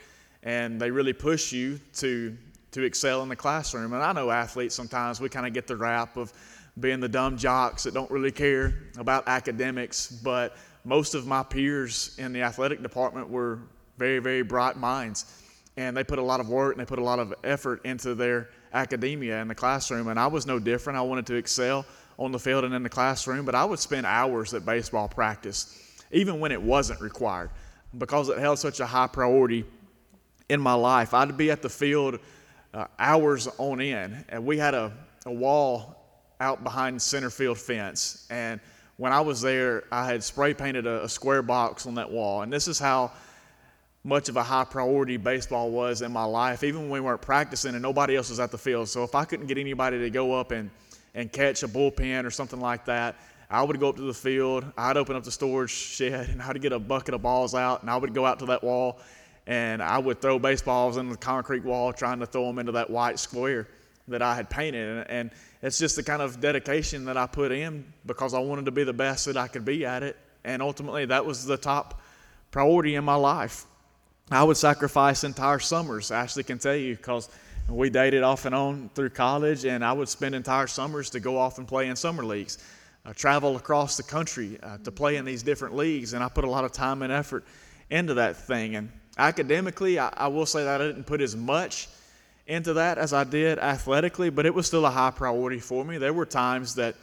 And 0.47 0.81
they 0.81 0.91
really 0.91 1.13
push 1.13 1.53
you 1.53 1.79
to, 1.97 2.35
to 2.71 2.83
excel 2.83 3.23
in 3.23 3.29
the 3.29 3.37
classroom. 3.37 3.93
And 3.93 4.03
I 4.03 4.13
know 4.13 4.31
athletes 4.31 4.75
sometimes 4.75 5.21
we 5.21 5.29
kind 5.29 5.45
of 5.45 5.53
get 5.53 5.67
the 5.67 5.77
rap 5.77 6.17
of 6.17 6.33
being 6.79 7.01
the 7.01 7.09
dumb 7.09 7.37
jocks 7.37 7.83
that 7.83 7.93
don't 7.93 8.11
really 8.11 8.31
care 8.31 8.85
about 8.97 9.27
academics, 9.27 10.07
but 10.09 10.57
most 10.85 11.15
of 11.15 11.27
my 11.27 11.43
peers 11.43 12.15
in 12.19 12.33
the 12.33 12.43
athletic 12.43 12.81
department 12.81 13.29
were 13.29 13.59
very, 13.99 14.21
very 14.21 14.43
bright 14.43 14.77
minds. 14.77 15.43
And 15.77 15.97
they 15.97 16.05
put 16.05 16.21
a 16.21 16.23
lot 16.23 16.39
of 16.39 16.49
work 16.49 16.75
and 16.77 16.81
they 16.81 16.89
put 16.89 17.01
a 17.01 17.05
lot 17.05 17.19
of 17.19 17.35
effort 17.43 17.85
into 17.85 18.15
their 18.15 18.51
academia 18.73 19.43
in 19.43 19.49
the 19.49 19.55
classroom. 19.55 20.09
And 20.09 20.19
I 20.19 20.29
was 20.29 20.47
no 20.47 20.61
different. 20.61 20.97
I 20.97 21.03
wanted 21.03 21.27
to 21.27 21.35
excel 21.35 21.85
on 22.19 22.31
the 22.31 22.39
field 22.39 22.65
and 22.65 22.73
in 22.73 22.85
the 22.85 22.89
classroom, 22.89 23.45
but 23.45 23.57
I 23.57 23.65
would 23.65 23.81
spend 23.81 24.07
hours 24.07 24.55
at 24.55 24.65
baseball 24.65 25.09
practice, 25.09 25.77
even 26.13 26.39
when 26.39 26.53
it 26.53 26.63
wasn't 26.63 27.01
required, 27.01 27.51
because 27.99 28.29
it 28.29 28.39
held 28.39 28.61
such 28.61 28.79
a 28.81 28.87
high 28.87 29.09
priority 29.09 29.65
in 30.49 30.61
my 30.61 30.75
life. 30.75 31.15
I'd 31.15 31.37
be 31.37 31.51
at 31.51 31.63
the 31.63 31.69
field 31.69 32.19
uh, 32.75 32.87
hours 32.99 33.49
on 33.59 33.81
end, 33.81 34.25
and 34.29 34.45
we 34.45 34.59
had 34.59 34.75
a, 34.75 34.93
a 35.25 35.33
wall 35.33 35.97
out 36.41 36.63
behind 36.63 37.01
center 37.01 37.31
field 37.31 37.59
fence. 37.59 38.27
And 38.31 38.61
when 38.97 39.13
I 39.13 39.21
was 39.21 39.41
there, 39.41 39.85
I 39.91 40.07
had 40.07 40.23
spray 40.23 40.55
painted 40.55 40.87
a, 40.87 41.05
a 41.05 41.09
square 41.09 41.43
box 41.43 41.87
on 41.87 41.95
that 41.97 42.11
wall. 42.11 42.43
And 42.43 42.53
this 42.53 42.69
is 42.69 42.79
how 42.79 43.13
much 44.05 44.29
of 44.29 44.37
a 44.37 44.43
high 44.43 44.65
priority 44.65 45.17
baseball 45.17 45.71
was 45.71 46.01
in 46.03 46.13
my 46.13 46.25
life, 46.25 46.63
even 46.63 46.83
when 46.83 46.91
we 46.91 47.01
weren't 47.01 47.21
practicing 47.21 47.75
and 47.75 47.83
nobody 47.83 48.17
else 48.17 48.31
was 48.31 48.39
at 48.39 48.53
the 48.53 48.59
field. 48.59 48.89
So 48.89 49.03
if 49.03 49.15
I 49.15 49.25
couldn't 49.25 49.47
get 49.47 49.59
anybody 49.59 49.99
to 49.99 50.11
go 50.11 50.33
up 50.35 50.53
and, 50.53 50.71
and 51.15 51.33
catch 51.33 51.63
a 51.65 51.69
bullpen 51.69 52.25
or 52.25 52.31
something 52.31 52.61
like 52.61 52.85
that, 52.85 53.17
I 53.51 53.63
would 53.63 53.79
go 53.81 53.89
up 53.89 53.97
to 53.97 54.03
the 54.03 54.15
field, 54.15 54.65
I'd 54.77 54.97
open 54.97 55.17
up 55.17 55.25
the 55.25 55.31
storage 55.31 55.71
shed, 55.71 56.29
and 56.31 56.43
I'd 56.43 56.61
get 56.61 56.73
a 56.73 56.79
bucket 56.79 57.15
of 57.15 57.23
balls 57.23 57.55
out, 57.55 57.83
and 57.83 57.91
I 57.91 57.97
would 57.97 58.13
go 58.15 58.27
out 58.27 58.39
to 58.41 58.47
that 58.47 58.63
wall, 58.63 58.99
and 59.47 59.83
I 59.83 59.99
would 59.99 60.21
throw 60.21 60.39
baseballs 60.39 60.97
into 60.97 61.13
the 61.13 61.19
concrete 61.19 61.65
wall, 61.65 61.93
trying 61.93 62.21
to 62.21 62.27
throw 62.27 62.47
them 62.47 62.59
into 62.59 62.73
that 62.73 62.91
white 62.91 63.19
square 63.19 63.69
that 64.09 64.23
I 64.23 64.35
had 64.35 64.51
painted. 64.51 65.07
And, 65.09 65.31
it's 65.63 65.79
just 65.79 65.97
the 65.97 66.03
kind 66.03 66.23
of 66.23 66.41
dedication 66.41 67.07
that 67.07 67.17
I 67.17 67.27
put 67.27 67.51
in 67.51 67.85
because 68.05 68.35
I 68.35 68.39
wanted 68.39 68.67
to 68.67 68.71
be 68.71 68.85
the 68.85 68.93
best 68.93 69.27
that 69.27 69.37
I 69.37 69.49
could 69.49 69.65
be 69.65 69.85
at 69.85 70.03
it. 70.03 70.17
And 70.45 70.63
ultimately, 70.63 71.07
that 71.07 71.25
was 71.27 71.45
the 71.45 71.57
top 71.57 72.01
priority 72.51 72.95
in 72.95 73.05
my 73.05 73.15
life. 73.17 73.65
I 74.31 74.45
would 74.45 74.57
sacrifice 74.57 75.25
entire 75.25 75.59
summers, 75.59 76.11
Ashley 76.11 76.45
can 76.45 76.59
tell 76.59 76.77
you, 76.77 76.97
because 76.97 77.29
we 77.69 77.91
dated 77.91 78.23
off 78.23 78.45
and 78.45 78.55
on 78.55 78.91
through 78.95 79.11
college, 79.11 79.65
and 79.65 79.85
I 79.85 79.93
would 79.93 80.09
spend 80.09 80.35
entire 80.35 80.67
summers 80.67 81.11
to 81.11 81.21
go 81.21 81.39
off 81.39 81.59
and 81.59 81.67
play 81.67 81.89
in 81.89 81.97
summer 81.97 82.25
leagues, 82.25 82.59
uh, 83.05 83.13
travel 83.13 83.57
across 83.57 83.97
the 83.97 84.03
country 84.03 84.59
uh, 84.63 84.79
to 84.79 84.93
play 84.93 85.17
in 85.17 85.25
these 85.25 85.43
different 85.43 85.75
leagues, 85.75 86.13
and 86.13 86.23
I 86.23 86.29
put 86.29 86.45
a 86.45 86.51
lot 86.51 86.65
of 86.65 86.73
time 86.73 87.03
and 87.03 87.13
effort 87.13 87.45
into 87.91 88.15
that 88.15 88.37
thing. 88.37 88.77
And 88.77 88.91
academically, 89.17 89.99
I, 89.99 90.13
I 90.17 90.29
will 90.29 90.47
say 90.47 90.65
that 90.65 90.81
I 90.81 90.87
didn't 90.87 91.05
put 91.05 91.21
as 91.21 91.37
much 91.37 91.89
into 92.47 92.75
that 92.75 92.99
as 92.99 93.13
I 93.13 93.25
did 93.25 93.59
athletically, 93.59 94.31
but 94.31 94.47
it 94.47 94.55
was 94.55 94.67
still 94.67 94.87
a 94.87 94.91
high 94.91 95.11
priority 95.11 95.59
for 95.59 95.85
me. 95.85 95.99
There 95.99 96.13
were 96.13 96.27
times 96.27 96.75
that 96.77 96.95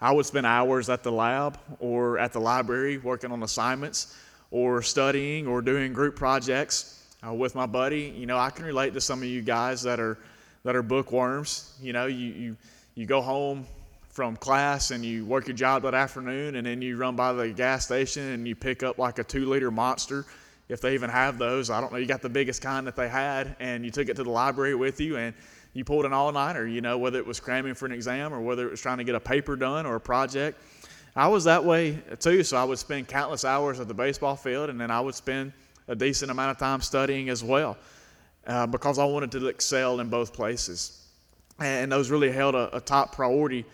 I 0.00 0.12
would 0.12 0.26
spend 0.26 0.46
hours 0.46 0.88
at 0.88 1.02
the 1.02 1.12
lab 1.12 1.58
or 1.80 2.18
at 2.18 2.32
the 2.32 2.40
library 2.40 2.98
working 2.98 3.32
on 3.32 3.42
assignments 3.42 4.16
or 4.50 4.82
studying 4.82 5.46
or 5.46 5.60
doing 5.62 5.92
group 5.92 6.16
projects 6.16 7.04
uh, 7.26 7.32
with 7.32 7.54
my 7.54 7.66
buddy. 7.66 8.12
You 8.16 8.26
know, 8.26 8.38
I 8.38 8.50
can 8.50 8.64
relate 8.64 8.94
to 8.94 9.00
some 9.00 9.20
of 9.20 9.28
you 9.28 9.42
guys 9.42 9.82
that 9.82 10.00
are 10.00 10.18
that 10.64 10.74
are 10.74 10.82
bookworms. 10.82 11.76
You 11.80 11.92
know, 11.92 12.06
you 12.06 12.26
you, 12.26 12.56
you 12.94 13.06
go 13.06 13.20
home 13.20 13.66
from 14.08 14.36
class 14.36 14.90
and 14.90 15.04
you 15.04 15.24
work 15.24 15.46
your 15.46 15.56
job 15.56 15.82
that 15.82 15.94
afternoon 15.94 16.56
and 16.56 16.66
then 16.66 16.82
you 16.82 16.96
run 16.96 17.14
by 17.14 17.32
the 17.32 17.50
gas 17.50 17.84
station 17.84 18.22
and 18.22 18.48
you 18.48 18.56
pick 18.56 18.82
up 18.82 18.98
like 18.98 19.18
a 19.20 19.24
two 19.24 19.46
liter 19.46 19.70
monster 19.70 20.24
if 20.68 20.80
they 20.80 20.94
even 20.94 21.10
have 21.10 21.38
those. 21.38 21.70
I 21.70 21.80
don't 21.80 21.92
know. 21.92 21.98
You 21.98 22.06
got 22.06 22.22
the 22.22 22.28
biggest 22.28 22.62
kind 22.62 22.86
that 22.86 22.96
they 22.96 23.08
had, 23.08 23.56
and 23.60 23.84
you 23.84 23.90
took 23.90 24.08
it 24.08 24.16
to 24.16 24.24
the 24.24 24.30
library 24.30 24.74
with 24.74 25.00
you, 25.00 25.16
and 25.16 25.34
you 25.72 25.84
pulled 25.84 26.04
an 26.04 26.12
all 26.12 26.32
nighter, 26.32 26.66
you 26.66 26.80
know, 26.80 26.98
whether 26.98 27.18
it 27.18 27.26
was 27.26 27.40
cramming 27.40 27.74
for 27.74 27.86
an 27.86 27.92
exam 27.92 28.32
or 28.32 28.40
whether 28.40 28.66
it 28.66 28.70
was 28.70 28.80
trying 28.80 28.98
to 28.98 29.04
get 29.04 29.14
a 29.14 29.20
paper 29.20 29.56
done 29.56 29.86
or 29.86 29.96
a 29.96 30.00
project. 30.00 30.60
I 31.16 31.28
was 31.28 31.44
that 31.44 31.64
way 31.64 31.98
too, 32.20 32.42
so 32.42 32.56
I 32.56 32.64
would 32.64 32.78
spend 32.78 33.08
countless 33.08 33.44
hours 33.44 33.80
at 33.80 33.88
the 33.88 33.94
baseball 33.94 34.36
field, 34.36 34.70
and 34.70 34.80
then 34.80 34.90
I 34.90 35.00
would 35.00 35.14
spend 35.14 35.52
a 35.88 35.96
decent 35.96 36.30
amount 36.30 36.50
of 36.50 36.58
time 36.58 36.80
studying 36.80 37.28
as 37.28 37.42
well 37.42 37.76
uh, 38.46 38.66
because 38.66 38.98
I 38.98 39.04
wanted 39.04 39.32
to 39.32 39.46
excel 39.48 40.00
in 40.00 40.08
both 40.08 40.32
places. 40.32 41.06
And 41.58 41.90
those 41.90 42.10
really 42.10 42.30
held 42.30 42.54
a, 42.54 42.76
a 42.76 42.80
top 42.80 43.14
priority 43.14 43.64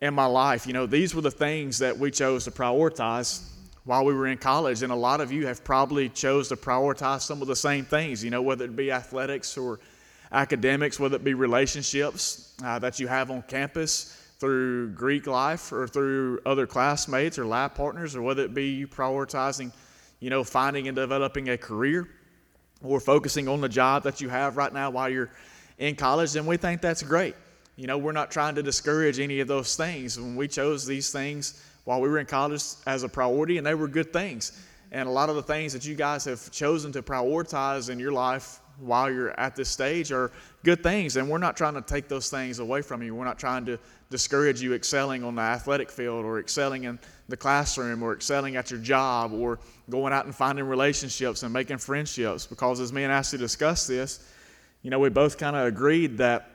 in 0.00 0.12
my 0.12 0.26
life. 0.26 0.66
You 0.66 0.74
know, 0.74 0.86
these 0.86 1.14
were 1.14 1.22
the 1.22 1.30
things 1.30 1.78
that 1.78 1.96
we 1.96 2.10
chose 2.10 2.44
to 2.44 2.50
prioritize 2.50 3.48
while 3.86 4.04
we 4.04 4.12
were 4.12 4.26
in 4.26 4.36
college 4.36 4.82
and 4.82 4.92
a 4.92 4.96
lot 4.96 5.20
of 5.20 5.32
you 5.32 5.46
have 5.46 5.64
probably 5.64 6.08
chose 6.10 6.48
to 6.48 6.56
prioritize 6.56 7.22
some 7.22 7.40
of 7.40 7.48
the 7.48 7.56
same 7.56 7.84
things 7.84 8.22
you 8.22 8.30
know 8.30 8.42
whether 8.42 8.66
it 8.66 8.76
be 8.76 8.92
athletics 8.92 9.56
or 9.56 9.80
academics 10.32 11.00
whether 11.00 11.16
it 11.16 11.24
be 11.24 11.34
relationships 11.34 12.54
uh, 12.64 12.78
that 12.78 13.00
you 13.00 13.06
have 13.06 13.30
on 13.30 13.40
campus 13.42 14.30
through 14.38 14.90
greek 14.90 15.26
life 15.26 15.72
or 15.72 15.86
through 15.88 16.38
other 16.44 16.66
classmates 16.66 17.38
or 17.38 17.46
lab 17.46 17.74
partners 17.74 18.14
or 18.14 18.22
whether 18.22 18.44
it 18.44 18.52
be 18.52 18.66
you 18.66 18.86
prioritizing 18.86 19.72
you 20.20 20.30
know 20.30 20.44
finding 20.44 20.88
and 20.88 20.96
developing 20.96 21.48
a 21.50 21.56
career 21.58 22.08
or 22.82 23.00
focusing 23.00 23.48
on 23.48 23.60
the 23.60 23.68
job 23.68 24.02
that 24.02 24.20
you 24.20 24.28
have 24.28 24.56
right 24.56 24.72
now 24.72 24.90
while 24.90 25.08
you're 25.08 25.30
in 25.78 25.94
college 25.94 26.32
then 26.32 26.46
we 26.46 26.56
think 26.56 26.80
that's 26.80 27.02
great. 27.02 27.34
You 27.76 27.86
know 27.86 27.98
we're 27.98 28.12
not 28.12 28.30
trying 28.30 28.54
to 28.54 28.62
discourage 28.62 29.18
any 29.18 29.40
of 29.40 29.48
those 29.48 29.76
things. 29.76 30.18
When 30.18 30.36
we 30.36 30.48
chose 30.48 30.86
these 30.86 31.12
things 31.12 31.62
while 31.86 32.00
we 32.00 32.08
were 32.08 32.18
in 32.18 32.26
college 32.26 32.62
as 32.86 33.04
a 33.04 33.08
priority, 33.08 33.58
and 33.58 33.66
they 33.66 33.74
were 33.74 33.88
good 33.88 34.12
things. 34.12 34.60
And 34.90 35.08
a 35.08 35.12
lot 35.12 35.30
of 35.30 35.36
the 35.36 35.42
things 35.42 35.72
that 35.72 35.86
you 35.86 35.94
guys 35.94 36.24
have 36.24 36.50
chosen 36.50 36.92
to 36.92 37.02
prioritize 37.02 37.90
in 37.90 37.98
your 37.98 38.12
life 38.12 38.60
while 38.78 39.10
you're 39.10 39.38
at 39.38 39.54
this 39.54 39.68
stage 39.68 40.10
are 40.10 40.32
good 40.64 40.82
things. 40.82 41.16
And 41.16 41.28
we're 41.28 41.38
not 41.38 41.56
trying 41.56 41.74
to 41.74 41.82
take 41.82 42.08
those 42.08 42.28
things 42.28 42.58
away 42.58 42.82
from 42.82 43.02
you. 43.02 43.14
We're 43.14 43.24
not 43.24 43.38
trying 43.38 43.64
to 43.66 43.78
discourage 44.10 44.60
you 44.60 44.74
excelling 44.74 45.22
on 45.22 45.36
the 45.36 45.42
athletic 45.42 45.88
field 45.90 46.24
or 46.24 46.40
excelling 46.40 46.84
in 46.84 46.98
the 47.28 47.36
classroom 47.36 48.02
or 48.02 48.12
excelling 48.12 48.56
at 48.56 48.70
your 48.70 48.80
job 48.80 49.32
or 49.32 49.58
going 49.88 50.12
out 50.12 50.24
and 50.24 50.34
finding 50.34 50.64
relationships 50.64 51.44
and 51.44 51.52
making 51.52 51.78
friendships. 51.78 52.46
Because 52.46 52.80
as 52.80 52.92
me 52.92 53.04
and 53.04 53.12
Ashley 53.12 53.38
discussed 53.38 53.86
this, 53.86 54.28
you 54.82 54.90
know, 54.90 54.98
we 54.98 55.08
both 55.08 55.38
kind 55.38 55.54
of 55.54 55.66
agreed 55.66 56.18
that 56.18 56.50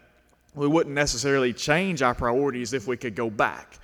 we 0.56 0.68
wouldn't 0.68 0.94
necessarily 0.94 1.54
change 1.54 2.02
our 2.02 2.14
priorities 2.14 2.74
if 2.74 2.86
we 2.86 2.98
could 2.98 3.16
go 3.16 3.30
back. 3.30 3.78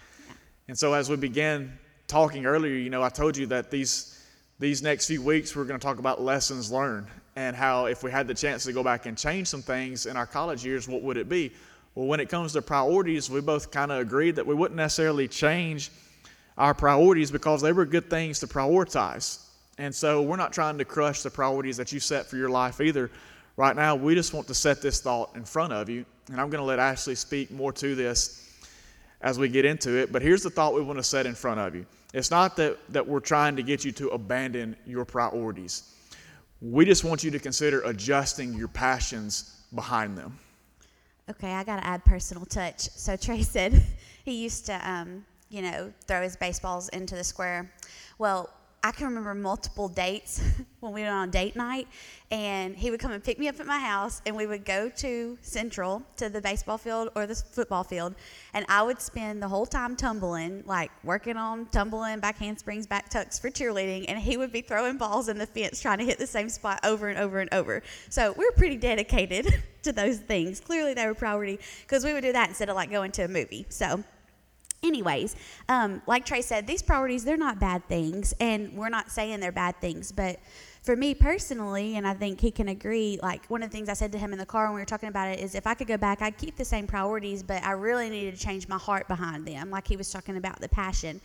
And 0.67 0.77
so 0.77 0.93
as 0.93 1.09
we 1.09 1.15
began 1.15 1.77
talking 2.07 2.45
earlier, 2.45 2.75
you 2.75 2.89
know, 2.89 3.03
I 3.03 3.09
told 3.09 3.37
you 3.37 3.47
that 3.47 3.71
these 3.71 4.13
these 4.59 4.81
next 4.81 5.05
few 5.05 5.21
weeks 5.21 5.55
we're 5.55 5.65
going 5.65 5.79
to 5.79 5.85
talk 5.85 5.99
about 5.99 6.19
lessons 6.19 6.71
learned 6.71 7.07
and 7.35 7.55
how 7.55 7.85
if 7.85 8.01
we 8.01 8.09
had 8.09 8.27
the 8.27 8.33
chance 8.33 8.63
to 8.63 8.73
go 8.73 8.83
back 8.83 9.05
and 9.05 9.15
change 9.15 9.47
some 9.47 9.61
things 9.61 10.07
in 10.07 10.17
our 10.17 10.25
college 10.25 10.65
years, 10.65 10.87
what 10.87 11.03
would 11.03 11.15
it 11.15 11.29
be? 11.29 11.51
Well, 11.93 12.07
when 12.07 12.19
it 12.19 12.27
comes 12.27 12.53
to 12.53 12.61
priorities, 12.61 13.29
we 13.29 13.39
both 13.39 13.69
kind 13.69 13.91
of 13.91 13.99
agreed 13.99 14.35
that 14.35 14.47
we 14.47 14.55
wouldn't 14.55 14.77
necessarily 14.77 15.27
change 15.27 15.91
our 16.57 16.73
priorities 16.73 17.29
because 17.29 17.61
they 17.61 17.71
were 17.71 17.85
good 17.85 18.09
things 18.09 18.39
to 18.39 18.47
prioritize. 18.47 19.45
And 19.77 19.93
so 19.93 20.23
we're 20.23 20.37
not 20.37 20.53
trying 20.53 20.79
to 20.79 20.85
crush 20.85 21.21
the 21.21 21.29
priorities 21.29 21.77
that 21.77 21.91
you 21.91 21.99
set 21.99 22.25
for 22.25 22.35
your 22.35 22.49
life 22.49 22.81
either. 22.81 23.11
Right 23.57 23.75
now, 23.75 23.95
we 23.95 24.15
just 24.15 24.33
want 24.33 24.47
to 24.47 24.55
set 24.55 24.81
this 24.81 25.01
thought 25.01 25.35
in 25.35 25.45
front 25.45 25.73
of 25.73 25.87
you. 25.89 26.03
And 26.31 26.41
I'm 26.41 26.49
going 26.49 26.61
to 26.61 26.65
let 26.65 26.79
Ashley 26.79 27.15
speak 27.15 27.51
more 27.51 27.71
to 27.73 27.95
this 27.95 28.46
as 29.21 29.39
we 29.39 29.49
get 29.49 29.65
into 29.65 29.95
it. 29.97 30.11
But 30.11 30.21
here's 30.21 30.43
the 30.43 30.49
thought 30.49 30.73
we 30.73 30.81
want 30.81 30.99
to 30.99 31.03
set 31.03 31.25
in 31.25 31.35
front 31.35 31.59
of 31.59 31.75
you 31.75 31.85
it's 32.13 32.31
not 32.31 32.55
that, 32.57 32.77
that 32.89 33.05
we're 33.05 33.19
trying 33.19 33.55
to 33.55 33.63
get 33.63 33.83
you 33.83 33.91
to 33.93 34.09
abandon 34.09 34.75
your 34.85 35.05
priorities, 35.05 35.93
we 36.61 36.85
just 36.85 37.03
want 37.03 37.23
you 37.23 37.31
to 37.31 37.39
consider 37.39 37.81
adjusting 37.81 38.53
your 38.53 38.69
passions 38.69 39.61
behind 39.75 40.17
them. 40.17 40.37
Okay, 41.29 41.51
I 41.51 41.63
got 41.63 41.75
to 41.77 41.85
add 41.85 42.05
personal 42.05 42.45
touch. 42.45 42.89
So 42.91 43.17
Trey 43.17 43.41
said 43.43 43.83
he 44.25 44.43
used 44.43 44.65
to, 44.67 44.89
um, 44.89 45.25
you 45.49 45.61
know, 45.61 45.91
throw 46.07 46.21
his 46.21 46.37
baseballs 46.37 46.87
into 46.89 47.15
the 47.15 47.23
square. 47.23 47.69
Well, 48.17 48.49
I 48.87 48.91
can 48.91 49.07
remember 49.07 49.35
multiple 49.35 49.89
dates 49.89 50.41
when 50.79 50.93
we 50.93 51.01
went 51.01 51.13
on 51.13 51.29
date 51.29 51.57
night, 51.57 51.89
and 52.31 52.73
he 52.73 52.89
would 52.89 53.01
come 53.01 53.11
and 53.11 53.21
pick 53.21 53.37
me 53.37 53.49
up 53.49 53.59
at 53.59 53.65
my 53.65 53.79
house, 53.79 54.21
and 54.25 54.33
we 54.33 54.47
would 54.47 54.63
go 54.63 54.87
to 54.87 55.37
Central 55.41 56.03
to 56.15 56.29
the 56.29 56.39
baseball 56.39 56.77
field 56.77 57.09
or 57.13 57.27
the 57.27 57.35
football 57.35 57.83
field, 57.83 58.15
and 58.53 58.65
I 58.69 58.83
would 58.83 59.01
spend 59.01 59.43
the 59.43 59.47
whole 59.49 59.65
time 59.65 59.97
tumbling, 59.97 60.63
like 60.65 60.89
working 61.03 61.35
on 61.35 61.65
tumbling, 61.65 62.21
back 62.21 62.37
handsprings, 62.37 62.87
back 62.87 63.09
tucks 63.09 63.37
for 63.37 63.49
cheerleading, 63.49 64.05
and 64.07 64.17
he 64.17 64.37
would 64.37 64.53
be 64.53 64.61
throwing 64.61 64.95
balls 64.97 65.27
in 65.27 65.37
the 65.37 65.47
fence 65.47 65.81
trying 65.81 65.97
to 65.97 66.05
hit 66.05 66.17
the 66.17 66.25
same 66.25 66.47
spot 66.47 66.79
over 66.85 67.09
and 67.09 67.19
over 67.19 67.39
and 67.41 67.53
over. 67.53 67.83
So 68.07 68.31
we 68.37 68.45
we're 68.45 68.51
pretty 68.53 68.77
dedicated 68.77 69.63
to 69.83 69.91
those 69.91 70.19
things. 70.19 70.61
Clearly, 70.61 70.93
they 70.93 71.05
were 71.07 71.13
priority 71.13 71.59
because 71.81 72.05
we 72.05 72.13
would 72.13 72.23
do 72.23 72.31
that 72.31 72.47
instead 72.47 72.69
of 72.69 72.77
like 72.77 72.89
going 72.89 73.11
to 73.11 73.23
a 73.23 73.27
movie. 73.27 73.65
So 73.67 74.01
anyways, 74.83 75.35
um, 75.69 76.01
like 76.07 76.25
Trey 76.25 76.41
said, 76.41 76.67
these 76.67 76.81
priorities, 76.81 77.23
they're 77.23 77.37
not 77.37 77.59
bad 77.59 77.87
things, 77.87 78.33
and 78.39 78.73
we're 78.73 78.89
not 78.89 79.11
saying 79.11 79.39
they're 79.39 79.51
bad 79.51 79.79
things, 79.81 80.11
but 80.11 80.39
for 80.83 80.95
me 80.95 81.13
personally, 81.13 81.97
and 81.97 82.07
I 82.07 82.13
think 82.13 82.39
he 82.39 82.49
can 82.49 82.69
agree, 82.69 83.19
like 83.21 83.45
one 83.47 83.61
of 83.61 83.69
the 83.69 83.75
things 83.75 83.89
I 83.89 83.93
said 83.93 84.11
to 84.13 84.17
him 84.17 84.31
in 84.31 84.39
the 84.39 84.45
car 84.45 84.67
when 84.67 84.75
we 84.75 84.81
were 84.81 84.85
talking 84.85 85.09
about 85.09 85.27
it 85.27 85.39
is 85.39 85.53
if 85.53 85.67
I 85.67 85.73
could 85.73 85.87
go 85.87 85.97
back, 85.97 86.21
I'd 86.21 86.37
keep 86.37 86.55
the 86.55 86.65
same 86.65 86.87
priorities, 86.87 87.43
but 87.43 87.63
I 87.63 87.71
really 87.71 88.09
needed 88.09 88.35
to 88.35 88.39
change 88.39 88.67
my 88.69 88.77
heart 88.77 89.07
behind 89.07 89.45
them, 89.45 89.69
like 89.69 89.87
he 89.87 89.97
was 89.97 90.09
talking 90.09 90.37
about 90.37 90.61
the 90.61 90.69
passion. 90.69 91.19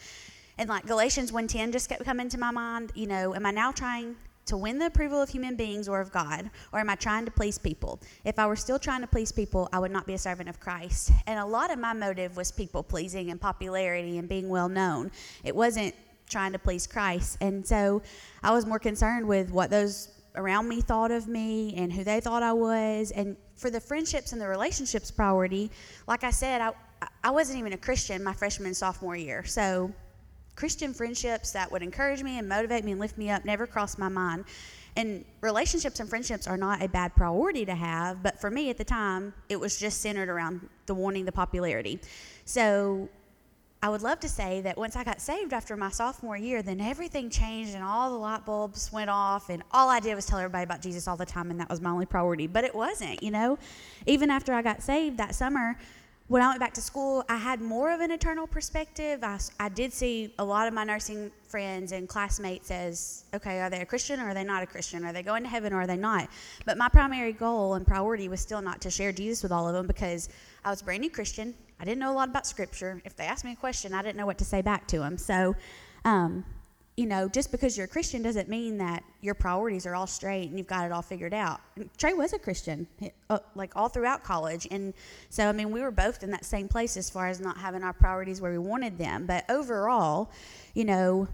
And 0.59 0.68
like 0.68 0.87
Galatians 0.87 1.32
1:10 1.32 1.73
just 1.73 1.88
kept 1.88 2.04
coming 2.04 2.28
to 2.30 2.38
my 2.38 2.50
mind, 2.50 2.92
you 2.94 3.06
know, 3.06 3.35
am 3.35 3.47
I 3.47 3.52
now 3.52 3.73
trying 3.73 4.16
to 4.46 4.56
win 4.56 4.78
the 4.78 4.87
approval 4.87 5.20
of 5.22 5.28
human 5.28 5.56
beings 5.56 5.88
or 5.88 6.00
of 6.00 6.12
God? 6.12 6.50
Or 6.72 6.80
am 6.80 6.90
I 6.90 6.94
trying 6.94 7.25
to 7.25 7.30
please 7.30 7.58
people? 7.58 8.00
If 8.25 8.38
I 8.38 8.46
were 8.46 8.56
still 8.56 8.78
trying 8.78 9.00
to 9.02 9.06
please 9.06 9.32
people, 9.32 9.68
I 9.72 9.78
would 9.78 9.90
not 9.90 10.06
be 10.06 10.14
a 10.14 10.18
servant 10.18 10.49
of 10.49 10.61
Christ. 10.61 11.12
And 11.26 11.38
a 11.38 11.46
lot 11.46 11.70
of 11.70 11.78
my 11.78 11.92
motive 11.92 12.37
was 12.37 12.50
people 12.50 12.82
pleasing 12.82 13.30
and 13.30 13.40
popularity 13.40 14.18
and 14.18 14.28
being 14.28 14.49
well 14.49 14.68
known. 14.68 15.11
It 15.44 15.54
wasn't 15.54 15.94
trying 16.28 16.52
to 16.52 16.58
please 16.58 16.87
Christ. 16.87 17.38
And 17.40 17.66
so 17.66 18.02
I 18.42 18.52
was 18.52 18.66
more 18.66 18.78
concerned 18.78 19.26
with 19.26 19.50
what 19.50 19.70
those 19.70 20.08
around 20.34 20.68
me 20.68 20.80
thought 20.80 21.11
of 21.11 21.28
me 21.28 21.75
and 21.76 21.92
who 21.92 22.04
they 22.04 22.20
thought 22.20 22.42
I 22.42 22.52
was. 22.52 23.11
And 23.11 23.37
for 23.56 23.70
the 23.70 23.80
friendships 23.80 24.32
and 24.32 24.40
the 24.40 24.49
relationships 24.49 25.11
priority, 25.11 25.70
like 26.08 26.25
I 26.25 26.30
said, 26.30 26.61
I, 26.61 26.72
I 27.22 27.30
wasn't 27.30 27.58
even 27.58 27.72
a 27.72 27.76
Christian 27.76 28.25
my 28.25 28.32
freshman 28.32 28.75
sophomore 28.75 29.16
year. 29.16 29.44
So 29.44 29.92
Christian 30.54 30.92
friendships 30.94 31.52
that 31.52 31.71
would 31.73 31.82
encourage 31.82 32.23
me 32.23 32.38
and 32.38 32.49
motivate 32.49 32.85
me 32.85 32.92
and 32.92 33.00
lift 33.00 33.18
me 33.18 33.30
up 33.30 33.44
never 33.44 33.66
crossed 33.66 33.99
my 33.99 34.09
mind. 34.09 34.44
And 34.97 35.25
relationships 35.40 36.00
and 36.00 36.09
friendships 36.09 36.47
are 36.47 36.59
not 36.59 36.82
a 36.82 36.88
bad 36.88 37.14
priority 37.16 37.64
to 37.64 37.75
have, 37.75 38.23
but 38.23 38.38
for 38.40 38.50
me 38.50 38.68
at 38.68 38.76
the 38.76 38.85
time, 38.85 39.32
it 39.49 39.59
was 39.59 39.78
just 39.78 40.02
centered 40.02 40.28
around 40.28 40.68
the 40.87 40.94
wanting 40.94 41.25
the 41.25 41.32
popularity. 41.32 41.99
So 42.44 43.09
I 43.85 43.88
would 43.88 44.02
love 44.02 44.21
to 44.21 44.28
say 44.28 44.61
that 44.61 44.76
once 44.76 44.94
I 44.94 45.02
got 45.02 45.21
saved 45.21 45.52
after 45.52 45.76
my 45.76 45.88
sophomore 45.88 46.37
year, 46.37 46.62
then 46.62 46.80
everything 46.80 47.30
changed 47.30 47.75
and 47.75 47.82
all 47.82 48.11
the 48.11 48.16
light 48.16 48.44
bulbs 48.44 48.92
went 48.92 49.11
off, 49.11 49.49
and 49.49 49.62
all 49.73 49.88
I 49.88 49.99
did 49.99 50.14
was 50.14 50.25
tell 50.25 50.38
everybody 50.38 50.62
about 50.62 50.82
Jesus 50.82 51.09
all 51.09 51.16
the 51.16 51.26
time, 51.26 51.50
and 51.50 51.59
that 51.59 51.68
was 51.68 51.80
my 51.80 51.90
only 51.90 52.06
priority. 52.06 52.47
But 52.47 52.62
it 52.62 52.75
wasn't, 52.75 53.23
you 53.23 53.32
know? 53.32 53.59
Even 54.06 54.30
after 54.30 54.52
I 54.52 54.62
got 54.62 54.82
saved 54.82 55.16
that 55.16 55.35
summer, 55.35 55.76
when 56.28 56.40
I 56.40 56.48
went 56.48 56.60
back 56.60 56.72
to 56.74 56.80
school, 56.80 57.24
I 57.28 57.36
had 57.36 57.60
more 57.60 57.92
of 57.92 58.00
an 58.00 58.10
eternal 58.10 58.46
perspective. 58.46 59.22
I, 59.22 59.38
I 59.58 59.68
did 59.68 59.92
see 59.92 60.32
a 60.38 60.44
lot 60.44 60.68
of 60.68 60.74
my 60.74 60.84
nursing 60.84 61.30
friends 61.48 61.92
and 61.92 62.08
classmates 62.08 62.70
as 62.70 63.24
okay, 63.34 63.60
are 63.60 63.68
they 63.68 63.80
a 63.80 63.86
Christian 63.86 64.20
or 64.20 64.28
are 64.28 64.34
they 64.34 64.44
not 64.44 64.62
a 64.62 64.66
Christian? 64.66 65.04
Are 65.04 65.12
they 65.12 65.22
going 65.22 65.42
to 65.42 65.48
heaven 65.48 65.72
or 65.72 65.80
are 65.80 65.86
they 65.86 65.96
not? 65.96 66.28
But 66.64 66.78
my 66.78 66.88
primary 66.88 67.32
goal 67.32 67.74
and 67.74 67.86
priority 67.86 68.28
was 68.28 68.40
still 68.40 68.62
not 68.62 68.80
to 68.82 68.90
share 68.90 69.12
Jesus 69.12 69.42
with 69.42 69.52
all 69.52 69.68
of 69.68 69.74
them 69.74 69.86
because 69.86 70.28
I 70.64 70.70
was 70.70 70.80
a 70.80 70.84
brand 70.84 71.02
new 71.02 71.10
Christian. 71.10 71.54
I 71.80 71.84
didn't 71.84 71.98
know 71.98 72.12
a 72.12 72.14
lot 72.14 72.28
about 72.28 72.46
Scripture. 72.46 73.02
If 73.04 73.16
they 73.16 73.24
asked 73.24 73.44
me 73.44 73.52
a 73.52 73.56
question, 73.56 73.92
I 73.92 74.02
didn't 74.02 74.16
know 74.16 74.26
what 74.26 74.38
to 74.38 74.44
say 74.44 74.62
back 74.62 74.86
to 74.88 75.00
them. 75.00 75.18
So, 75.18 75.54
um, 76.04 76.44
you 76.96 77.06
know, 77.06 77.26
just 77.26 77.50
because 77.50 77.76
you're 77.76 77.87
a 77.87 77.88
Christian 77.88 78.22
doesn't 78.22 78.50
mean 78.50 78.76
that 78.78 79.02
your 79.22 79.34
priorities 79.34 79.87
are 79.87 79.94
all 79.94 80.06
straight 80.06 80.49
and 80.49 80.58
you've 80.58 80.66
got 80.66 80.84
it 80.84 80.92
all 80.92 81.00
figured 81.00 81.32
out. 81.32 81.61
Trey 81.96 82.12
was 82.12 82.34
a 82.34 82.38
Christian, 82.38 82.87
uh, 83.30 83.38
like 83.54 83.72
all 83.75 83.88
throughout 83.88 84.22
college. 84.22 84.68
And 84.70 84.92
so, 85.30 85.49
I 85.49 85.52
mean, 85.52 85.70
we 85.70 85.80
were 85.80 85.90
both 85.90 86.22
in 86.22 86.30
that 86.32 86.44
same 86.44 86.68
place 86.68 86.99
as 86.99 87.08
far 87.08 87.28
as 87.28 87.40
not 87.40 87.56
having 87.56 87.82
our 87.82 87.94
priorities 87.94 88.42
where 88.42 88.52
we 88.52 88.58
wanted 88.58 88.99
them. 88.99 89.25
But 89.26 89.49
overall, 89.49 90.30
you 90.75 90.84
know, 90.84 91.28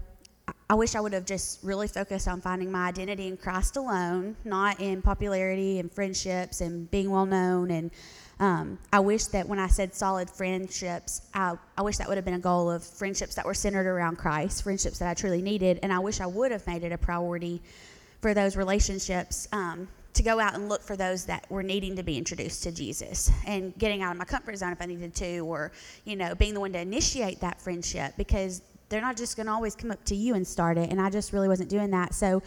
I 0.69 0.75
wish 0.75 0.95
I 0.95 1.01
would 1.01 1.13
have 1.13 1.25
just 1.25 1.61
really 1.61 1.87
focused 1.87 2.27
on 2.27 2.39
finding 2.39 2.71
my 2.71 2.87
identity 2.87 3.27
in 3.27 3.35
Christ 3.35 3.75
alone, 3.75 4.37
not 4.45 4.79
in 4.79 5.01
popularity 5.01 5.79
and 5.79 5.91
friendships 5.91 6.61
and 6.61 6.89
being 6.89 7.11
well 7.11 7.25
known 7.25 7.69
and 7.69 7.91
um, 8.39 8.79
I 8.93 9.01
wish 9.01 9.25
that 9.25 9.47
when 9.47 9.59
I 9.59 9.67
said 9.67 9.93
solid 9.93 10.29
friendships, 10.29 11.23
I, 11.33 11.57
I 11.77 11.81
wish 11.81 11.97
that 11.97 12.07
would 12.07 12.17
have 12.17 12.23
been 12.23 12.35
a 12.35 12.39
goal 12.39 12.71
of 12.71 12.83
friendships 12.83 13.35
that 13.35 13.45
were 13.45 13.53
centered 13.53 13.85
around 13.85 14.17
Christ, 14.17 14.63
friendships 14.63 14.99
that 14.99 15.09
I 15.09 15.13
truly 15.13 15.41
needed. 15.41 15.79
And 15.83 15.91
I 15.91 15.99
wish 15.99 16.21
I 16.21 16.25
would 16.25 16.51
have 16.51 16.65
made 16.65 16.83
it 16.83 16.93
a 16.93 16.97
priority 16.97 17.61
for 18.21 18.33
those 18.33 18.55
relationships 18.55 19.49
um, 19.51 19.89
to 20.13 20.23
go 20.23 20.39
out 20.39 20.53
and 20.55 20.69
look 20.69 20.81
for 20.81 20.95
those 20.95 21.25
that 21.25 21.49
were 21.51 21.63
needing 21.63 21.97
to 21.97 22.03
be 22.03 22.17
introduced 22.17 22.63
to 22.63 22.71
Jesus 22.71 23.29
and 23.45 23.77
getting 23.77 24.01
out 24.01 24.13
of 24.13 24.17
my 24.17 24.25
comfort 24.25 24.57
zone 24.57 24.71
if 24.71 24.81
I 24.81 24.85
needed 24.85 25.13
to, 25.15 25.39
or, 25.39 25.73
you 26.05 26.15
know, 26.15 26.33
being 26.33 26.53
the 26.53 26.61
one 26.61 26.71
to 26.73 26.79
initiate 26.79 27.41
that 27.41 27.59
friendship 27.59 28.13
because 28.15 28.61
they're 28.87 29.01
not 29.01 29.17
just 29.17 29.35
going 29.35 29.47
to 29.47 29.51
always 29.51 29.75
come 29.75 29.91
up 29.91 30.03
to 30.05 30.15
you 30.15 30.35
and 30.35 30.47
start 30.47 30.77
it. 30.77 30.89
And 30.89 31.01
I 31.01 31.09
just 31.09 31.33
really 31.33 31.49
wasn't 31.49 31.69
doing 31.69 31.91
that. 31.91 32.13
So, 32.13 32.41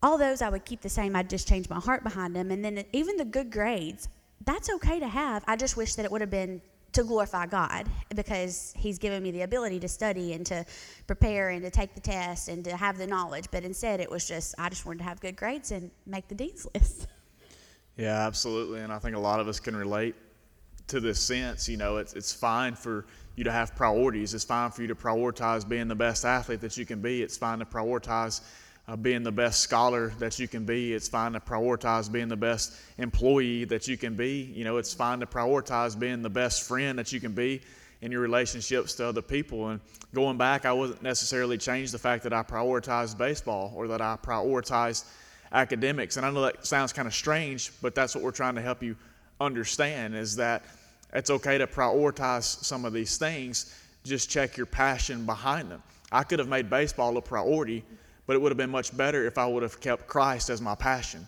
all 0.00 0.16
those 0.16 0.42
I 0.42 0.48
would 0.48 0.64
keep 0.64 0.80
the 0.80 0.88
same. 0.88 1.16
I'd 1.16 1.28
just 1.28 1.48
change 1.48 1.68
my 1.68 1.80
heart 1.80 2.04
behind 2.04 2.36
them. 2.36 2.52
And 2.52 2.64
then 2.64 2.84
even 2.92 3.16
the 3.16 3.24
good 3.24 3.50
grades, 3.50 4.08
that's 4.44 4.70
okay 4.70 5.00
to 5.00 5.08
have. 5.08 5.44
I 5.46 5.56
just 5.56 5.76
wish 5.76 5.94
that 5.94 6.04
it 6.04 6.12
would 6.12 6.20
have 6.20 6.30
been 6.30 6.60
to 6.92 7.04
glorify 7.04 7.46
God 7.46 7.86
because 8.14 8.72
He's 8.76 8.98
given 8.98 9.22
me 9.22 9.30
the 9.30 9.42
ability 9.42 9.80
to 9.80 9.88
study 9.88 10.32
and 10.32 10.44
to 10.46 10.64
prepare 11.06 11.50
and 11.50 11.62
to 11.62 11.70
take 11.70 11.94
the 11.94 12.00
test 12.00 12.48
and 12.48 12.64
to 12.64 12.76
have 12.76 12.98
the 12.98 13.06
knowledge. 13.06 13.46
But 13.50 13.64
instead, 13.64 14.00
it 14.00 14.10
was 14.10 14.26
just, 14.26 14.54
I 14.58 14.68
just 14.68 14.86
wanted 14.86 14.98
to 14.98 15.04
have 15.04 15.20
good 15.20 15.36
grades 15.36 15.70
and 15.70 15.90
make 16.06 16.28
the 16.28 16.34
dean's 16.34 16.66
list. 16.74 17.06
Yeah, 17.96 18.26
absolutely. 18.26 18.80
And 18.80 18.92
I 18.92 18.98
think 18.98 19.16
a 19.16 19.20
lot 19.20 19.40
of 19.40 19.48
us 19.48 19.60
can 19.60 19.76
relate 19.76 20.14
to 20.86 21.00
this 21.00 21.20
sense. 21.20 21.68
You 21.68 21.76
know, 21.76 21.98
it's, 21.98 22.14
it's 22.14 22.32
fine 22.32 22.74
for 22.74 23.06
you 23.36 23.44
to 23.44 23.52
have 23.52 23.76
priorities, 23.76 24.34
it's 24.34 24.44
fine 24.44 24.70
for 24.70 24.82
you 24.82 24.88
to 24.88 24.96
prioritize 24.96 25.68
being 25.68 25.86
the 25.86 25.94
best 25.94 26.24
athlete 26.24 26.60
that 26.60 26.76
you 26.76 26.84
can 26.84 27.00
be, 27.00 27.22
it's 27.22 27.36
fine 27.36 27.60
to 27.60 27.64
prioritize 27.64 28.40
uh, 28.88 28.96
being 28.96 29.22
the 29.22 29.32
best 29.32 29.60
scholar 29.60 30.08
that 30.18 30.38
you 30.38 30.48
can 30.48 30.64
be. 30.64 30.94
It's 30.94 31.08
fine 31.08 31.32
to 31.32 31.40
prioritize 31.40 32.10
being 32.10 32.28
the 32.28 32.36
best 32.36 32.74
employee 32.96 33.64
that 33.66 33.86
you 33.86 33.98
can 33.98 34.14
be. 34.14 34.50
You 34.54 34.64
know, 34.64 34.78
it's 34.78 34.94
fine 34.94 35.20
to 35.20 35.26
prioritize 35.26 35.98
being 35.98 36.22
the 36.22 36.30
best 36.30 36.66
friend 36.66 36.98
that 36.98 37.12
you 37.12 37.20
can 37.20 37.32
be 37.32 37.60
in 38.00 38.10
your 38.10 38.22
relationships 38.22 38.94
to 38.94 39.06
other 39.06 39.20
people. 39.20 39.68
And 39.68 39.80
going 40.14 40.38
back, 40.38 40.64
I 40.64 40.72
wasn't 40.72 41.02
necessarily 41.02 41.58
change 41.58 41.92
the 41.92 41.98
fact 41.98 42.22
that 42.22 42.32
I 42.32 42.42
prioritized 42.42 43.18
baseball 43.18 43.72
or 43.76 43.88
that 43.88 44.00
I 44.00 44.16
prioritized 44.22 45.04
academics. 45.52 46.16
And 46.16 46.24
I 46.24 46.30
know 46.30 46.42
that 46.42 46.66
sounds 46.66 46.92
kind 46.92 47.06
of 47.06 47.14
strange, 47.14 47.72
but 47.82 47.94
that's 47.94 48.14
what 48.14 48.24
we're 48.24 48.30
trying 48.30 48.54
to 48.54 48.62
help 48.62 48.82
you 48.82 48.96
understand 49.40 50.16
is 50.16 50.34
that 50.36 50.64
it's 51.12 51.30
okay 51.30 51.58
to 51.58 51.66
prioritize 51.66 52.64
some 52.64 52.84
of 52.84 52.92
these 52.92 53.18
things. 53.18 53.74
Just 54.04 54.30
check 54.30 54.56
your 54.56 54.66
passion 54.66 55.26
behind 55.26 55.70
them. 55.70 55.82
I 56.10 56.22
could 56.22 56.38
have 56.38 56.48
made 56.48 56.70
baseball 56.70 57.16
a 57.18 57.22
priority 57.22 57.84
but 58.28 58.36
it 58.36 58.42
would 58.42 58.52
have 58.52 58.58
been 58.58 58.70
much 58.70 58.94
better 58.94 59.26
if 59.26 59.38
I 59.38 59.46
would 59.46 59.62
have 59.62 59.80
kept 59.80 60.06
Christ 60.06 60.50
as 60.50 60.60
my 60.60 60.74
passion. 60.74 61.26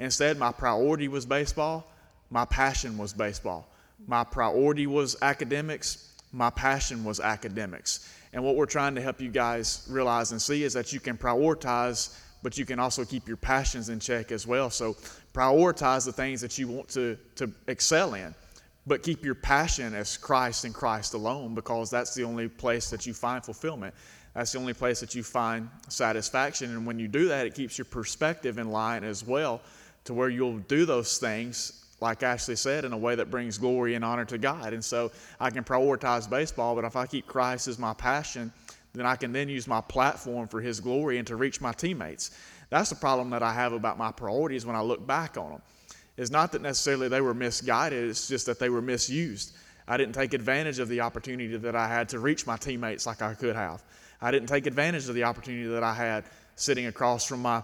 Instead, 0.00 0.36
my 0.36 0.50
priority 0.50 1.06
was 1.06 1.24
baseball, 1.24 1.86
my 2.28 2.44
passion 2.44 2.98
was 2.98 3.12
baseball. 3.12 3.68
My 4.08 4.24
priority 4.24 4.88
was 4.88 5.16
academics, 5.22 6.12
my 6.32 6.50
passion 6.50 7.04
was 7.04 7.20
academics. 7.20 8.12
And 8.32 8.42
what 8.42 8.56
we're 8.56 8.66
trying 8.66 8.96
to 8.96 9.00
help 9.00 9.20
you 9.20 9.28
guys 9.28 9.86
realize 9.88 10.32
and 10.32 10.42
see 10.42 10.64
is 10.64 10.72
that 10.72 10.92
you 10.92 10.98
can 10.98 11.16
prioritize, 11.16 12.18
but 12.42 12.58
you 12.58 12.64
can 12.64 12.80
also 12.80 13.04
keep 13.04 13.28
your 13.28 13.36
passions 13.36 13.88
in 13.88 14.00
check 14.00 14.32
as 14.32 14.44
well. 14.44 14.70
So 14.70 14.96
prioritize 15.32 16.04
the 16.04 16.12
things 16.12 16.40
that 16.40 16.58
you 16.58 16.66
want 16.66 16.88
to, 16.90 17.16
to 17.36 17.48
excel 17.68 18.14
in, 18.14 18.34
but 18.88 19.04
keep 19.04 19.24
your 19.24 19.36
passion 19.36 19.94
as 19.94 20.16
Christ 20.16 20.64
and 20.64 20.74
Christ 20.74 21.14
alone 21.14 21.54
because 21.54 21.90
that's 21.90 22.12
the 22.14 22.24
only 22.24 22.48
place 22.48 22.90
that 22.90 23.06
you 23.06 23.14
find 23.14 23.44
fulfillment. 23.44 23.94
That's 24.34 24.52
the 24.52 24.58
only 24.58 24.74
place 24.74 25.00
that 25.00 25.14
you 25.14 25.22
find 25.22 25.68
satisfaction. 25.88 26.70
And 26.70 26.86
when 26.86 26.98
you 26.98 27.08
do 27.08 27.28
that, 27.28 27.46
it 27.46 27.54
keeps 27.54 27.76
your 27.78 27.84
perspective 27.84 28.58
in 28.58 28.70
line 28.70 29.02
as 29.02 29.24
well 29.24 29.60
to 30.04 30.14
where 30.14 30.28
you'll 30.28 30.58
do 30.58 30.86
those 30.86 31.18
things, 31.18 31.84
like 32.00 32.22
Ashley 32.22 32.56
said, 32.56 32.84
in 32.84 32.92
a 32.92 32.98
way 32.98 33.14
that 33.14 33.30
brings 33.30 33.58
glory 33.58 33.94
and 33.94 34.04
honor 34.04 34.24
to 34.26 34.38
God. 34.38 34.72
And 34.72 34.84
so 34.84 35.10
I 35.40 35.50
can 35.50 35.64
prioritize 35.64 36.30
baseball, 36.30 36.74
but 36.74 36.84
if 36.84 36.96
I 36.96 37.06
keep 37.06 37.26
Christ 37.26 37.68
as 37.68 37.78
my 37.78 37.92
passion, 37.92 38.52
then 38.92 39.06
I 39.06 39.16
can 39.16 39.32
then 39.32 39.48
use 39.48 39.66
my 39.66 39.80
platform 39.80 40.48
for 40.48 40.60
His 40.60 40.80
glory 40.80 41.18
and 41.18 41.26
to 41.26 41.36
reach 41.36 41.60
my 41.60 41.72
teammates. 41.72 42.30
That's 42.70 42.90
the 42.90 42.96
problem 42.96 43.30
that 43.30 43.42
I 43.42 43.52
have 43.52 43.72
about 43.72 43.98
my 43.98 44.12
priorities 44.12 44.64
when 44.64 44.76
I 44.76 44.80
look 44.80 45.06
back 45.06 45.36
on 45.36 45.50
them. 45.50 45.62
It's 46.16 46.30
not 46.30 46.52
that 46.52 46.62
necessarily 46.62 47.08
they 47.08 47.20
were 47.20 47.34
misguided, 47.34 48.08
it's 48.08 48.28
just 48.28 48.46
that 48.46 48.58
they 48.58 48.68
were 48.68 48.82
misused. 48.82 49.54
I 49.88 49.96
didn't 49.96 50.14
take 50.14 50.34
advantage 50.34 50.78
of 50.78 50.88
the 50.88 51.00
opportunity 51.00 51.56
that 51.56 51.74
I 51.74 51.88
had 51.88 52.08
to 52.10 52.20
reach 52.20 52.46
my 52.46 52.56
teammates 52.56 53.06
like 53.06 53.22
I 53.22 53.34
could 53.34 53.56
have. 53.56 53.82
I 54.22 54.30
didn't 54.30 54.48
take 54.48 54.66
advantage 54.66 55.08
of 55.08 55.14
the 55.14 55.24
opportunity 55.24 55.68
that 55.68 55.82
I 55.82 55.94
had 55.94 56.24
sitting 56.56 56.86
across 56.86 57.24
from 57.24 57.40
my 57.40 57.62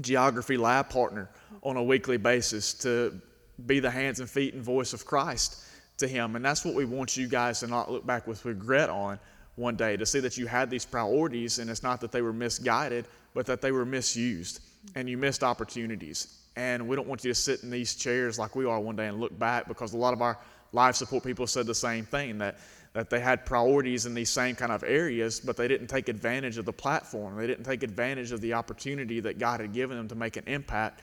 geography 0.00 0.56
lab 0.56 0.88
partner 0.88 1.28
on 1.62 1.76
a 1.76 1.82
weekly 1.82 2.16
basis 2.16 2.72
to 2.74 3.20
be 3.66 3.80
the 3.80 3.90
hands 3.90 4.20
and 4.20 4.28
feet 4.28 4.54
and 4.54 4.62
voice 4.62 4.92
of 4.92 5.04
Christ 5.04 5.62
to 5.98 6.08
him. 6.08 6.36
And 6.36 6.44
that's 6.44 6.64
what 6.64 6.74
we 6.74 6.84
want 6.84 7.16
you 7.16 7.26
guys 7.26 7.60
to 7.60 7.66
not 7.66 7.90
look 7.90 8.06
back 8.06 8.26
with 8.26 8.44
regret 8.44 8.90
on. 8.90 9.18
one 9.56 9.76
day 9.76 9.98
to 9.98 10.06
see 10.06 10.18
that 10.20 10.38
you 10.38 10.46
had 10.46 10.70
these 10.70 10.86
priorities 10.86 11.58
and 11.58 11.68
it's 11.68 11.82
not 11.82 12.00
that 12.00 12.10
they 12.10 12.22
were 12.22 12.32
misguided, 12.32 13.06
but 13.34 13.44
that 13.44 13.60
they 13.60 13.70
were 13.70 13.84
misused 13.84 14.60
and 14.94 15.08
you 15.10 15.18
missed 15.18 15.44
opportunities. 15.44 16.38
And 16.56 16.88
we 16.88 16.96
don't 16.96 17.06
want 17.06 17.22
you 17.22 17.30
to 17.30 17.34
sit 17.34 17.62
in 17.62 17.70
these 17.70 17.94
chairs 17.94 18.38
like 18.38 18.56
we 18.56 18.64
are 18.64 18.80
one 18.80 18.96
day 18.96 19.08
and 19.08 19.20
look 19.20 19.38
back 19.38 19.68
because 19.68 19.92
a 19.92 19.98
lot 19.98 20.14
of 20.14 20.22
our 20.22 20.38
life 20.72 20.96
support 20.96 21.24
people 21.24 21.46
said 21.46 21.66
the 21.66 21.74
same 21.74 22.04
thing 22.04 22.38
that, 22.38 22.58
that 22.94 23.10
they 23.10 23.20
had 23.20 23.46
priorities 23.46 24.06
in 24.06 24.14
these 24.14 24.30
same 24.30 24.54
kind 24.54 24.72
of 24.72 24.82
areas, 24.82 25.40
but 25.40 25.56
they 25.56 25.68
didn't 25.68 25.86
take 25.86 26.08
advantage 26.08 26.58
of 26.58 26.64
the 26.64 26.72
platform. 26.72 27.36
They 27.36 27.46
didn't 27.46 27.64
take 27.64 27.82
advantage 27.82 28.32
of 28.32 28.40
the 28.40 28.54
opportunity 28.54 29.20
that 29.20 29.38
God 29.38 29.60
had 29.60 29.72
given 29.72 29.96
them 29.96 30.08
to 30.08 30.14
make 30.14 30.36
an 30.36 30.44
impact 30.46 31.00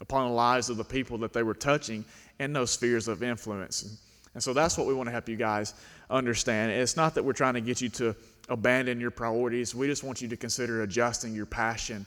upon 0.00 0.28
the 0.28 0.34
lives 0.34 0.70
of 0.70 0.76
the 0.76 0.84
people 0.84 1.18
that 1.18 1.32
they 1.32 1.42
were 1.42 1.54
touching 1.54 2.04
in 2.38 2.52
those 2.52 2.70
spheres 2.70 3.08
of 3.08 3.22
influence. 3.22 3.98
And, 4.34 4.42
so 4.42 4.52
that's 4.52 4.78
what 4.78 4.86
we 4.86 4.94
want 4.94 5.08
to 5.08 5.10
help 5.10 5.28
you 5.28 5.36
guys 5.36 5.74
understand. 6.08 6.72
It's 6.72 6.96
not 6.96 7.14
that 7.16 7.24
we're 7.24 7.32
trying 7.32 7.54
to 7.54 7.60
get 7.60 7.80
you 7.80 7.88
to 7.90 8.14
abandon 8.48 9.00
your 9.00 9.10
priorities, 9.10 9.74
we 9.74 9.86
just 9.86 10.02
want 10.02 10.20
you 10.20 10.28
to 10.28 10.36
consider 10.36 10.82
adjusting 10.82 11.34
your 11.34 11.46
passion 11.46 12.04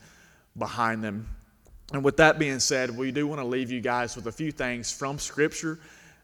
behind 0.58 1.04
them. 1.04 1.28
And 1.94 2.04
with 2.04 2.18
that 2.18 2.40
being 2.40 2.60
said, 2.60 2.96
we 2.96 3.12
do 3.12 3.28
want 3.28 3.40
to 3.40 3.48
leave 3.48 3.72
you 3.72 3.80
guys 3.80 4.16
with 4.16 4.28
a 4.28 4.32
few 4.32 4.52
things 4.52 4.92
from 4.92 5.20
Scripture 5.20 5.80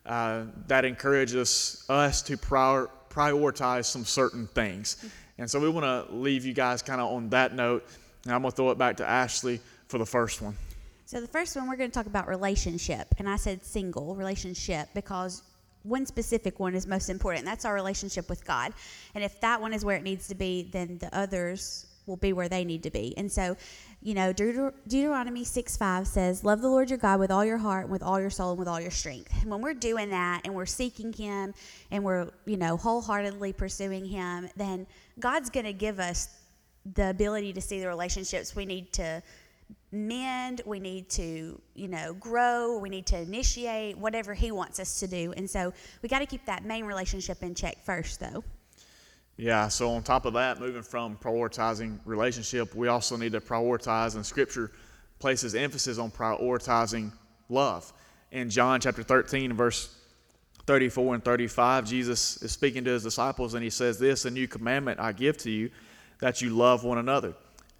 uh, 0.05 0.43
that 0.67 0.85
encourages 0.85 1.85
us 1.89 2.21
to 2.23 2.37
prior, 2.37 2.89
prioritize 3.09 3.85
some 3.85 4.05
certain 4.05 4.47
things. 4.47 5.05
And 5.37 5.49
so 5.49 5.59
we 5.59 5.69
want 5.69 5.85
to 5.85 6.13
leave 6.13 6.45
you 6.45 6.53
guys 6.53 6.81
kind 6.81 6.99
of 6.99 7.11
on 7.11 7.29
that 7.29 7.53
note. 7.53 7.85
And 8.25 8.33
I'm 8.33 8.41
going 8.41 8.51
to 8.51 8.55
throw 8.55 8.71
it 8.71 8.77
back 8.77 8.97
to 8.97 9.07
Ashley 9.07 9.61
for 9.87 9.97
the 9.97 10.05
first 10.05 10.41
one. 10.41 10.55
So 11.05 11.19
the 11.19 11.27
first 11.27 11.55
one 11.55 11.67
we're 11.67 11.75
going 11.75 11.89
to 11.89 11.93
talk 11.93 12.05
about 12.05 12.27
relationship, 12.27 13.07
and 13.17 13.27
I 13.27 13.35
said 13.35 13.65
single 13.65 14.15
relationship 14.15 14.89
because 14.93 15.41
one 15.83 16.05
specific 16.05 16.59
one 16.59 16.75
is 16.75 16.85
most 16.85 17.09
important. 17.09 17.45
That's 17.45 17.65
our 17.65 17.73
relationship 17.73 18.29
with 18.29 18.45
God. 18.45 18.73
And 19.15 19.23
if 19.23 19.39
that 19.41 19.59
one 19.59 19.73
is 19.73 19.83
where 19.83 19.95
it 19.95 20.03
needs 20.03 20.27
to 20.27 20.35
be, 20.35 20.69
then 20.71 20.97
the 20.99 21.15
others 21.17 21.87
will 22.09 22.17
be 22.17 22.33
where 22.33 22.49
they 22.49 22.65
need 22.65 22.83
to 22.83 22.89
be. 22.91 23.13
And 23.15 23.31
so, 23.31 23.55
you 24.01 24.13
know, 24.13 24.33
Deut- 24.33 24.73
Deuteronomy 24.87 25.45
6 25.45 25.77
5 25.77 26.07
says, 26.07 26.43
Love 26.43 26.61
the 26.61 26.67
Lord 26.67 26.89
your 26.89 26.99
God 26.99 27.19
with 27.19 27.31
all 27.31 27.45
your 27.45 27.57
heart, 27.57 27.83
and 27.83 27.91
with 27.91 28.03
all 28.03 28.19
your 28.19 28.29
soul, 28.29 28.49
and 28.49 28.59
with 28.59 28.67
all 28.67 28.81
your 28.81 28.91
strength. 28.91 29.31
And 29.41 29.49
when 29.49 29.61
we're 29.61 29.73
doing 29.73 30.09
that 30.09 30.41
and 30.43 30.53
we're 30.53 30.65
seeking 30.65 31.13
Him 31.13 31.53
and 31.91 32.03
we're, 32.03 32.29
you 32.45 32.57
know, 32.57 32.75
wholeheartedly 32.75 33.53
pursuing 33.53 34.03
Him, 34.03 34.49
then 34.57 34.87
God's 35.19 35.49
going 35.49 35.65
to 35.65 35.73
give 35.73 35.99
us 35.99 36.29
the 36.95 37.09
ability 37.11 37.53
to 37.53 37.61
see 37.61 37.79
the 37.79 37.87
relationships 37.87 38.55
we 38.55 38.65
need 38.65 38.91
to 38.93 39.21
mend, 39.91 40.61
we 40.65 40.79
need 40.79 41.09
to, 41.09 41.59
you 41.75 41.87
know, 41.87 42.13
grow, 42.13 42.77
we 42.77 42.89
need 42.89 43.05
to 43.07 43.17
initiate 43.17 43.97
whatever 43.97 44.33
he 44.33 44.51
wants 44.51 44.79
us 44.79 44.99
to 44.99 45.07
do. 45.07 45.33
And 45.35 45.49
so 45.49 45.73
we 46.01 46.09
got 46.09 46.19
to 46.19 46.25
keep 46.25 46.45
that 46.45 46.63
main 46.63 46.85
relationship 46.85 47.41
in 47.43 47.55
check 47.55 47.83
first, 47.83 48.19
though. 48.19 48.43
Yeah, 49.39 49.69
so 49.69 49.91
on 49.91 50.03
top 50.03 50.25
of 50.25 50.33
that, 50.33 50.59
moving 50.59 50.81
from 50.81 51.15
prioritizing 51.15 51.99
relationship, 52.03 52.75
we 52.75 52.89
also 52.89 53.15
need 53.15 53.31
to 53.31 53.39
prioritize, 53.39 54.15
and 54.15 54.25
Scripture 54.25 54.69
places 55.17 55.55
emphasis 55.55 55.97
on 55.97 56.11
prioritizing 56.11 57.13
love. 57.47 57.93
In 58.33 58.49
John 58.49 58.81
chapter 58.81 59.01
13, 59.01 59.53
verse 59.53 59.95
34 60.65 61.15
and 61.15 61.23
35, 61.23 61.85
Jesus 61.85 62.35
is 62.41 62.51
speaking 62.51 62.83
to 62.83 62.91
his 62.91 63.03
disciples, 63.03 63.53
and 63.53 63.63
he 63.63 63.69
says, 63.69 63.97
This, 63.97 64.25
a 64.25 64.29
new 64.29 64.45
commandment 64.45 64.99
I 64.99 65.13
give 65.13 65.37
to 65.37 65.49
you, 65.49 65.71
that 66.19 66.41
you 66.41 66.49
love 66.49 66.83
one 66.83 66.97
another. 66.97 67.33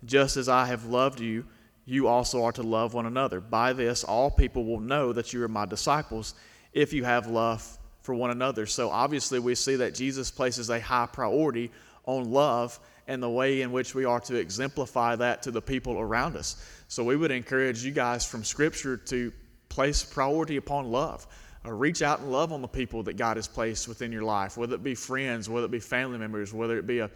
Just 0.05 0.37
as 0.37 0.47
I 0.47 0.65
have 0.65 0.85
loved 0.85 1.19
you, 1.19 1.45
you 1.83 2.07
also 2.07 2.41
are 2.45 2.53
to 2.53 2.63
love 2.63 2.93
one 2.93 3.05
another. 3.05 3.41
By 3.41 3.73
this, 3.73 4.05
all 4.05 4.31
people 4.31 4.63
will 4.63 4.79
know 4.79 5.11
that 5.11 5.33
you 5.33 5.43
are 5.43 5.49
my 5.49 5.65
disciples 5.65 6.35
if 6.71 6.93
you 6.93 7.03
have 7.03 7.27
love 7.27 7.78
for 8.09 8.15
one 8.15 8.31
another. 8.31 8.65
So 8.65 8.89
obviously, 8.89 9.37
we 9.37 9.53
see 9.53 9.75
that 9.75 9.93
Jesus 9.93 10.31
places 10.31 10.71
a 10.71 10.79
high 10.79 11.05
priority 11.05 11.69
on 12.05 12.31
love 12.31 12.79
and 13.07 13.21
the 13.21 13.29
way 13.29 13.61
in 13.61 13.71
which 13.71 13.93
we 13.93 14.03
are 14.03 14.19
to 14.21 14.35
exemplify 14.35 15.15
that 15.17 15.43
to 15.43 15.51
the 15.51 15.61
people 15.61 15.99
around 15.99 16.35
us. 16.35 16.55
So 16.87 17.03
we 17.03 17.15
would 17.15 17.29
encourage 17.29 17.83
you 17.83 17.91
guys 17.91 18.25
from 18.25 18.43
Scripture 18.43 18.97
to 18.97 19.31
place 19.69 20.01
priority 20.01 20.57
upon 20.57 20.91
love. 20.91 21.27
Uh, 21.63 21.71
reach 21.71 22.01
out 22.01 22.21
and 22.21 22.31
love 22.31 22.51
on 22.51 22.63
the 22.63 22.67
people 22.67 23.03
that 23.03 23.15
God 23.15 23.37
has 23.37 23.47
placed 23.47 23.87
within 23.87 24.11
your 24.11 24.23
life, 24.23 24.57
whether 24.57 24.73
it 24.73 24.83
be 24.83 24.95
friends, 24.95 25.47
whether 25.47 25.67
it 25.67 25.71
be 25.71 25.79
family 25.79 26.17
members, 26.17 26.51
whether 26.51 26.79
it 26.79 26.87
be 26.87 26.97
a 26.97 27.11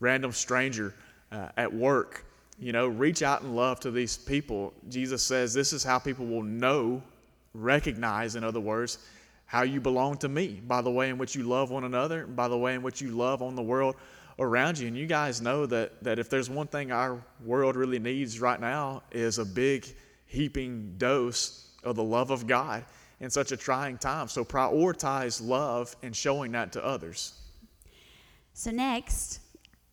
random 0.00 0.32
stranger 0.32 0.94
uh, 1.30 1.48
at 1.58 1.70
work 1.70 2.24
you 2.58 2.72
know, 2.72 2.88
reach 2.88 3.22
out 3.22 3.40
and 3.40 3.56
love 3.56 3.80
to 3.80 3.90
these 3.90 4.18
people. 4.18 4.74
Jesus 4.90 5.22
says 5.22 5.54
this 5.54 5.72
is 5.72 5.82
how 5.82 5.98
people 5.98 6.26
will 6.26 6.42
know, 6.42 7.02
recognize, 7.54 8.36
in 8.36 8.44
other 8.44 8.60
words, 8.60 8.98
how 9.50 9.62
you 9.62 9.80
belong 9.80 10.16
to 10.16 10.28
me 10.28 10.62
by 10.64 10.80
the 10.80 10.88
way 10.88 11.08
in 11.08 11.18
which 11.18 11.34
you 11.34 11.42
love 11.42 11.72
one 11.72 11.82
another, 11.82 12.24
by 12.24 12.46
the 12.46 12.56
way 12.56 12.72
in 12.72 12.82
which 12.82 13.00
you 13.00 13.10
love 13.10 13.42
on 13.42 13.56
the 13.56 13.62
world 13.62 13.96
around 14.38 14.78
you. 14.78 14.86
And 14.86 14.96
you 14.96 15.08
guys 15.08 15.42
know 15.42 15.66
that, 15.66 16.04
that 16.04 16.20
if 16.20 16.30
there's 16.30 16.48
one 16.48 16.68
thing 16.68 16.92
our 16.92 17.20
world 17.44 17.74
really 17.74 17.98
needs 17.98 18.38
right 18.40 18.60
now 18.60 19.02
is 19.10 19.38
a 19.38 19.44
big 19.44 19.92
heaping 20.26 20.94
dose 20.98 21.68
of 21.82 21.96
the 21.96 22.04
love 22.04 22.30
of 22.30 22.46
God 22.46 22.84
in 23.18 23.28
such 23.28 23.50
a 23.50 23.56
trying 23.56 23.98
time. 23.98 24.28
So 24.28 24.44
prioritize 24.44 25.44
love 25.44 25.96
and 26.04 26.14
showing 26.14 26.52
that 26.52 26.70
to 26.74 26.84
others. 26.84 27.34
So 28.52 28.70
next, 28.70 29.40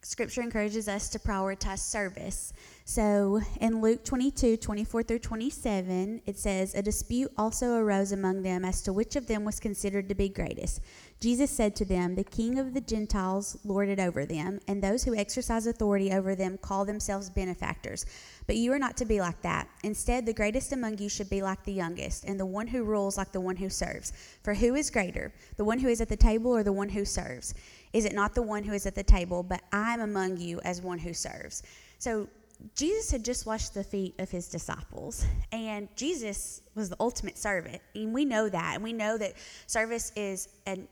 Scripture 0.07 0.41
encourages 0.41 0.87
us 0.87 1.09
to 1.09 1.19
prioritize 1.19 1.79
service. 1.79 2.53
So 2.85 3.41
in 3.59 3.81
Luke 3.81 4.05
22, 4.05 4.55
24 4.55 5.03
through 5.03 5.19
27, 5.19 6.21
it 6.25 6.39
says, 6.39 6.73
A 6.73 6.81
dispute 6.81 7.29
also 7.37 7.73
arose 7.73 8.13
among 8.13 8.41
them 8.41 8.63
as 8.63 8.81
to 8.83 8.93
which 8.93 9.17
of 9.17 9.27
them 9.27 9.43
was 9.43 9.59
considered 9.59 10.07
to 10.07 10.15
be 10.15 10.29
greatest. 10.29 10.79
Jesus 11.19 11.51
said 11.51 11.75
to 11.75 11.83
them, 11.83 12.15
The 12.15 12.23
king 12.23 12.57
of 12.57 12.73
the 12.73 12.79
Gentiles 12.79 13.57
lorded 13.65 13.99
over 13.99 14.25
them, 14.25 14.61
and 14.65 14.81
those 14.81 15.03
who 15.03 15.13
exercise 15.13 15.67
authority 15.67 16.13
over 16.13 16.35
them 16.35 16.57
call 16.57 16.85
themselves 16.85 17.29
benefactors. 17.29 18.05
But 18.47 18.55
you 18.55 18.71
are 18.71 18.79
not 18.79 18.95
to 18.97 19.05
be 19.05 19.19
like 19.19 19.41
that. 19.41 19.67
Instead, 19.83 20.25
the 20.25 20.33
greatest 20.33 20.71
among 20.71 20.97
you 20.97 21.09
should 21.09 21.29
be 21.29 21.41
like 21.41 21.63
the 21.65 21.73
youngest, 21.73 22.23
and 22.23 22.39
the 22.39 22.45
one 22.45 22.65
who 22.65 22.85
rules 22.85 23.17
like 23.17 23.33
the 23.33 23.41
one 23.41 23.57
who 23.57 23.69
serves. 23.69 24.13
For 24.41 24.53
who 24.53 24.75
is 24.75 24.89
greater, 24.89 25.33
the 25.57 25.65
one 25.65 25.79
who 25.79 25.89
is 25.89 25.99
at 25.99 26.07
the 26.07 26.15
table 26.15 26.51
or 26.51 26.63
the 26.63 26.71
one 26.71 26.89
who 26.89 27.03
serves? 27.03 27.53
Is 27.91 28.05
it 28.05 28.13
not 28.13 28.33
the 28.33 28.41
one 28.41 28.63
who 28.63 28.73
is 28.73 28.85
at 28.85 28.95
the 28.95 29.03
table, 29.03 29.43
but 29.43 29.61
I 29.73 29.93
am 29.93 30.01
among 30.01 30.37
you 30.37 30.61
as 30.61 30.81
one 30.81 30.97
who 30.97 31.13
serves? 31.13 31.63
So 31.99 32.27
Jesus 32.75 33.11
had 33.11 33.23
just 33.23 33.45
washed 33.45 33.73
the 33.73 33.83
feet 33.83 34.15
of 34.19 34.31
his 34.31 34.47
disciples, 34.47 35.25
and 35.51 35.87
Jesus 35.95 36.61
was 36.73 36.89
the 36.89 36.95
ultimate 36.99 37.37
servant. 37.37 37.81
And 37.95 38.13
we 38.13 38.25
know 38.25 38.49
that, 38.49 38.75
and 38.75 38.83
we 38.83 38.93
know 38.93 39.17
that 39.17 39.33
service 39.67 40.11
is 40.15 40.47
an, 40.65 40.87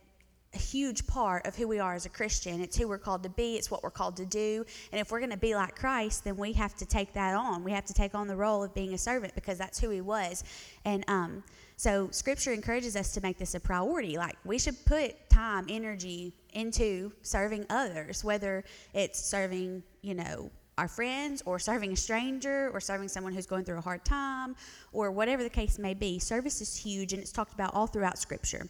a 0.55 0.57
huge 0.57 1.05
part 1.05 1.45
of 1.45 1.55
who 1.55 1.67
we 1.67 1.79
are 1.79 1.93
as 1.93 2.05
a 2.05 2.09
Christian. 2.09 2.61
It's 2.61 2.77
who 2.77 2.87
we're 2.87 2.97
called 2.97 3.23
to 3.23 3.29
be, 3.29 3.55
it's 3.55 3.69
what 3.69 3.83
we're 3.83 3.91
called 3.91 4.15
to 4.17 4.25
do. 4.25 4.65
And 4.91 5.01
if 5.01 5.11
we're 5.11 5.19
going 5.19 5.31
to 5.31 5.37
be 5.37 5.53
like 5.53 5.75
Christ, 5.75 6.23
then 6.23 6.37
we 6.37 6.53
have 6.53 6.75
to 6.75 6.85
take 6.85 7.13
that 7.13 7.35
on. 7.35 7.63
We 7.63 7.71
have 7.71 7.85
to 7.85 7.93
take 7.93 8.15
on 8.15 8.27
the 8.27 8.35
role 8.35 8.63
of 8.63 8.73
being 8.73 8.93
a 8.93 8.97
servant 8.97 9.35
because 9.35 9.57
that's 9.57 9.79
who 9.79 9.89
he 9.89 10.01
was. 10.01 10.43
And 10.85 11.03
um, 11.07 11.43
so, 11.77 12.09
Scripture 12.11 12.53
encourages 12.53 12.95
us 12.95 13.11
to 13.13 13.21
make 13.21 13.37
this 13.37 13.53
a 13.53 13.59
priority. 13.59 14.17
Like, 14.17 14.37
we 14.45 14.57
should 14.57 14.83
put 14.85 15.29
time, 15.29 15.65
energy 15.67 16.33
into 16.53 17.11
serving 17.21 17.65
others, 17.69 18.23
whether 18.23 18.63
it's 18.93 19.19
serving, 19.19 19.83
you 20.01 20.13
know, 20.13 20.49
our 20.77 20.87
friends 20.87 21.41
or 21.45 21.59
serving 21.59 21.91
a 21.93 21.95
stranger 21.95 22.69
or 22.73 22.79
serving 22.79 23.07
someone 23.09 23.33
who's 23.33 23.45
going 23.45 23.63
through 23.65 23.77
a 23.77 23.81
hard 23.81 24.03
time 24.05 24.55
or 24.93 25.11
whatever 25.11 25.43
the 25.43 25.49
case 25.49 25.77
may 25.79 25.93
be. 25.93 26.19
Service 26.19 26.61
is 26.61 26.75
huge 26.75 27.13
and 27.13 27.21
it's 27.21 27.31
talked 27.31 27.53
about 27.53 27.73
all 27.73 27.87
throughout 27.87 28.17
Scripture. 28.17 28.67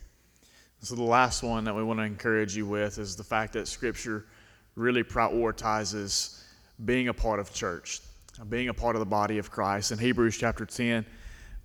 So, 0.86 0.94
the 0.94 1.02
last 1.02 1.42
one 1.42 1.64
that 1.64 1.76
we 1.76 1.82
want 1.82 1.98
to 1.98 2.04
encourage 2.04 2.56
you 2.56 2.68
with 2.68 3.00
is 3.00 3.16
the 3.16 3.24
fact 3.24 3.54
that 3.54 3.68
Scripture 3.68 4.28
really 4.76 5.02
prioritizes 5.02 6.44
being 6.86 7.08
a 7.08 7.14
part 7.14 7.40
of 7.40 7.52
church, 7.52 8.02
being 8.50 8.70
a 8.70 8.74
part 8.76 8.96
of 8.96 9.00
the 9.00 9.06
body 9.08 9.40
of 9.40 9.50
Christ. 9.50 9.92
In 9.92 9.98
Hebrews 9.98 10.38
chapter 10.38 10.64
10, 10.64 11.04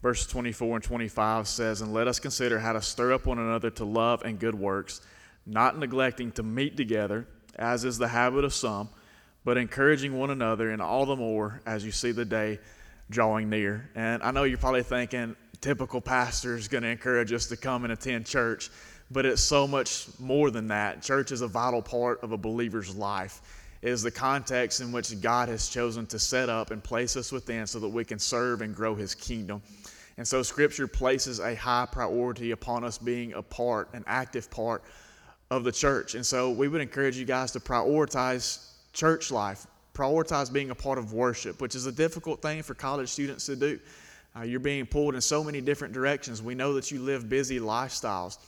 verse 0.01 0.27
24 0.27 0.77
and 0.77 0.83
25 0.83 1.47
says, 1.49 1.83
And 1.83 1.93
let 1.93 2.09
us 2.09 2.19
consider 2.19 2.59
how 2.59 2.73
to 2.73 2.81
stir 2.81 3.13
up 3.13 3.27
one 3.27 3.39
another 3.39 3.69
to 3.73 3.85
love 3.85 4.23
and 4.23 4.39
good 4.39 4.55
works, 4.55 5.03
not 5.45 5.79
neglecting 5.79 6.33
to 6.33 6.43
meet 6.43 6.79
together, 6.79 7.27
as 7.57 7.85
is 7.85 7.99
the 7.99 8.09
habit 8.09 8.47
of 8.47 8.55
some 8.55 8.89
but 9.45 9.59
encouraging 9.59 10.19
one 10.19 10.31
another, 10.31 10.71
and 10.71 10.81
all 10.81 11.05
the 11.05 11.17
more 11.17 11.61
as 11.67 11.85
you 11.85 11.93
see 11.93 12.13
the 12.13 12.25
day 12.25 12.59
drawing 13.11 13.51
near. 13.51 13.91
And 13.95 14.23
I 14.23 14.31
know 14.31 14.45
you're 14.45 14.59
probably 14.59 14.83
thinking, 14.83 15.37
typical 15.61 16.01
pastor 16.01 16.57
is 16.57 16.69
going 16.69 16.83
to 16.83 16.89
encourage 16.89 17.33
us 17.33 17.47
to 17.47 17.57
come 17.57 17.85
and 17.85 17.93
attend 17.93 18.27
church, 18.27 18.71
but 19.11 19.27
it's 19.27 19.43
so 19.43 19.67
much 19.67 20.07
more 20.19 20.51
than 20.51 20.69
that. 20.69 21.03
Church 21.03 21.33
is 21.33 21.41
a 21.41 21.49
vital 21.49 21.83
part 21.83 22.23
of 22.23 22.33
a 22.33 22.37
believer's 22.37 22.95
life. 22.95 23.43
It 23.83 23.89
is 23.89 24.03
the 24.03 24.11
context 24.11 24.81
in 24.81 24.93
which 24.93 25.21
God 25.21 25.49
has 25.49 25.69
chosen 25.69 26.07
to 26.09 26.19
set 26.19 26.49
up 26.49 26.71
and 26.71 26.85
place 26.85 27.17
us 27.17 27.33
within 27.33 27.67
so 27.67 27.79
that 27.81 27.89
we 27.89 28.05
can 28.05 28.19
serve 28.19 28.61
and 28.61 28.75
grow 28.75 28.95
His 28.95 29.15
kingdom. 29.15 29.63
And 30.19 30.29
so, 30.29 30.43
Scripture 30.43 30.87
places 30.87 31.41
a 31.41 31.55
high 31.55 31.87
priority 31.91 32.51
upon 32.51 32.85
us 32.85 32.99
being 32.99 33.33
a 33.33 33.43
part, 33.43 33.89
an 33.95 34.05
active 34.07 34.51
part 34.51 34.83
of 35.51 35.65
the 35.65 35.73
church. 35.73 36.15
And 36.15 36.25
so, 36.25 36.51
we 36.51 36.69
would 36.69 36.83
encourage 36.83 37.17
you 37.17 37.25
guys 37.25 37.53
to 37.53 37.61
prioritize 37.61 38.73
church 38.93 39.31
life, 39.31 39.67
prioritize 39.95 40.53
being 40.53 40.71
a 40.71 40.75
part 40.75 40.99
of 40.99 41.15
worship, 41.15 41.63
which 41.63 41.75
is 41.75 41.87
a 41.87 41.93
difficult 41.93 42.43
thing 42.43 42.63
for 42.63 42.75
college 42.75 43.09
students 43.09 43.47
to 43.47 43.57
do. 43.57 43.81
Uh, 44.37 44.43
you're 44.43 44.61
being 44.61 44.87
pulled 44.87 45.15
in 45.15 45.21
so 45.21 45.43
many 45.43 45.61
different 45.61 45.95
directions. 45.95 46.43
We 46.43 46.55
know 46.55 46.75
that 46.75 46.91
you 46.91 47.01
live 47.01 47.29
busy 47.29 47.59
lifestyles. 47.59 48.39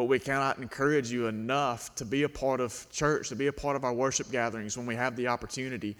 But 0.00 0.06
we 0.06 0.18
cannot 0.18 0.56
encourage 0.56 1.12
you 1.12 1.26
enough 1.26 1.94
to 1.94 2.06
be 2.06 2.22
a 2.22 2.28
part 2.30 2.58
of 2.58 2.86
church, 2.90 3.28
to 3.28 3.36
be 3.36 3.48
a 3.48 3.52
part 3.52 3.76
of 3.76 3.84
our 3.84 3.92
worship 3.92 4.32
gatherings 4.32 4.74
when 4.74 4.86
we 4.86 4.94
have 4.94 5.14
the 5.14 5.28
opportunity. 5.28 5.94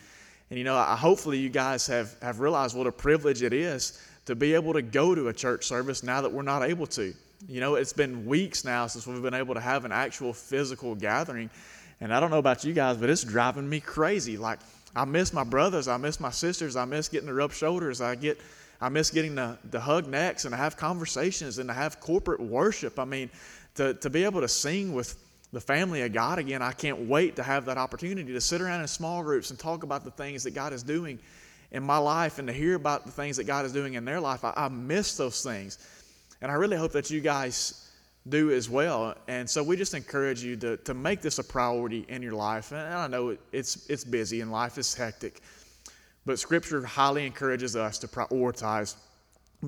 And 0.48 0.58
you 0.58 0.64
know, 0.64 0.74
I, 0.74 0.96
hopefully 0.96 1.36
you 1.36 1.50
guys 1.50 1.86
have, 1.88 2.16
have 2.22 2.40
realized 2.40 2.74
what 2.74 2.86
a 2.86 2.92
privilege 2.92 3.42
it 3.42 3.52
is 3.52 4.02
to 4.24 4.34
be 4.34 4.54
able 4.54 4.72
to 4.72 4.80
go 4.80 5.14
to 5.14 5.28
a 5.28 5.34
church 5.34 5.66
service 5.66 6.02
now 6.02 6.22
that 6.22 6.32
we're 6.32 6.40
not 6.40 6.62
able 6.62 6.86
to. 6.86 7.12
You 7.46 7.60
know, 7.60 7.74
it's 7.74 7.92
been 7.92 8.24
weeks 8.24 8.64
now 8.64 8.86
since 8.86 9.06
we've 9.06 9.20
been 9.20 9.34
able 9.34 9.52
to 9.52 9.60
have 9.60 9.84
an 9.84 9.92
actual 9.92 10.32
physical 10.32 10.94
gathering. 10.94 11.50
And 12.00 12.10
I 12.14 12.20
don't 12.20 12.30
know 12.30 12.38
about 12.38 12.64
you 12.64 12.72
guys, 12.72 12.96
but 12.96 13.10
it's 13.10 13.22
driving 13.22 13.68
me 13.68 13.80
crazy. 13.80 14.38
Like, 14.38 14.60
I 14.96 15.04
miss 15.04 15.34
my 15.34 15.44
brothers, 15.44 15.88
I 15.88 15.98
miss 15.98 16.20
my 16.20 16.30
sisters, 16.30 16.74
I 16.74 16.86
miss 16.86 17.10
getting 17.10 17.28
to 17.28 17.34
rub 17.34 17.52
shoulders, 17.52 18.00
I 18.00 18.14
get 18.14 18.40
I 18.80 18.88
miss 18.88 19.10
getting 19.10 19.36
to, 19.36 19.58
to 19.72 19.80
hug 19.80 20.06
necks 20.06 20.44
and 20.44 20.52
to 20.52 20.56
have 20.56 20.76
conversations 20.76 21.58
and 21.58 21.68
to 21.68 21.74
have 21.74 22.00
corporate 22.00 22.40
worship. 22.40 22.98
I 22.98 23.04
mean, 23.04 23.30
to, 23.74 23.94
to 23.94 24.10
be 24.10 24.24
able 24.24 24.40
to 24.40 24.48
sing 24.48 24.94
with 24.94 25.16
the 25.52 25.60
family 25.60 26.02
of 26.02 26.12
God 26.12 26.38
again, 26.38 26.62
I 26.62 26.72
can't 26.72 27.00
wait 27.00 27.36
to 27.36 27.42
have 27.42 27.66
that 27.66 27.76
opportunity 27.76 28.32
to 28.32 28.40
sit 28.40 28.60
around 28.60 28.80
in 28.80 28.88
small 28.88 29.22
groups 29.22 29.50
and 29.50 29.58
talk 29.58 29.82
about 29.82 30.04
the 30.04 30.10
things 30.10 30.44
that 30.44 30.54
God 30.54 30.72
is 30.72 30.82
doing 30.82 31.18
in 31.72 31.82
my 31.82 31.98
life 31.98 32.38
and 32.38 32.48
to 32.48 32.54
hear 32.54 32.74
about 32.74 33.04
the 33.04 33.12
things 33.12 33.36
that 33.36 33.44
God 33.44 33.64
is 33.64 33.72
doing 33.72 33.94
in 33.94 34.04
their 34.04 34.20
life. 34.20 34.44
I, 34.44 34.52
I 34.56 34.68
miss 34.68 35.16
those 35.16 35.42
things. 35.42 35.78
And 36.40 36.50
I 36.50 36.54
really 36.54 36.76
hope 36.76 36.92
that 36.92 37.10
you 37.10 37.20
guys 37.20 37.90
do 38.28 38.50
as 38.50 38.68
well. 38.68 39.14
And 39.28 39.48
so 39.48 39.62
we 39.62 39.76
just 39.76 39.94
encourage 39.94 40.42
you 40.42 40.56
to, 40.56 40.76
to 40.78 40.94
make 40.94 41.20
this 41.20 41.38
a 41.38 41.44
priority 41.44 42.04
in 42.08 42.22
your 42.22 42.32
life. 42.32 42.72
And 42.72 42.80
I 42.80 43.06
know 43.06 43.36
it's, 43.52 43.88
it's 43.88 44.04
busy 44.04 44.40
and 44.40 44.52
life 44.52 44.78
is 44.78 44.94
hectic, 44.94 45.40
but 46.26 46.38
Scripture 46.38 46.84
highly 46.84 47.26
encourages 47.26 47.76
us 47.76 47.98
to 47.98 48.08
prioritize 48.08 48.96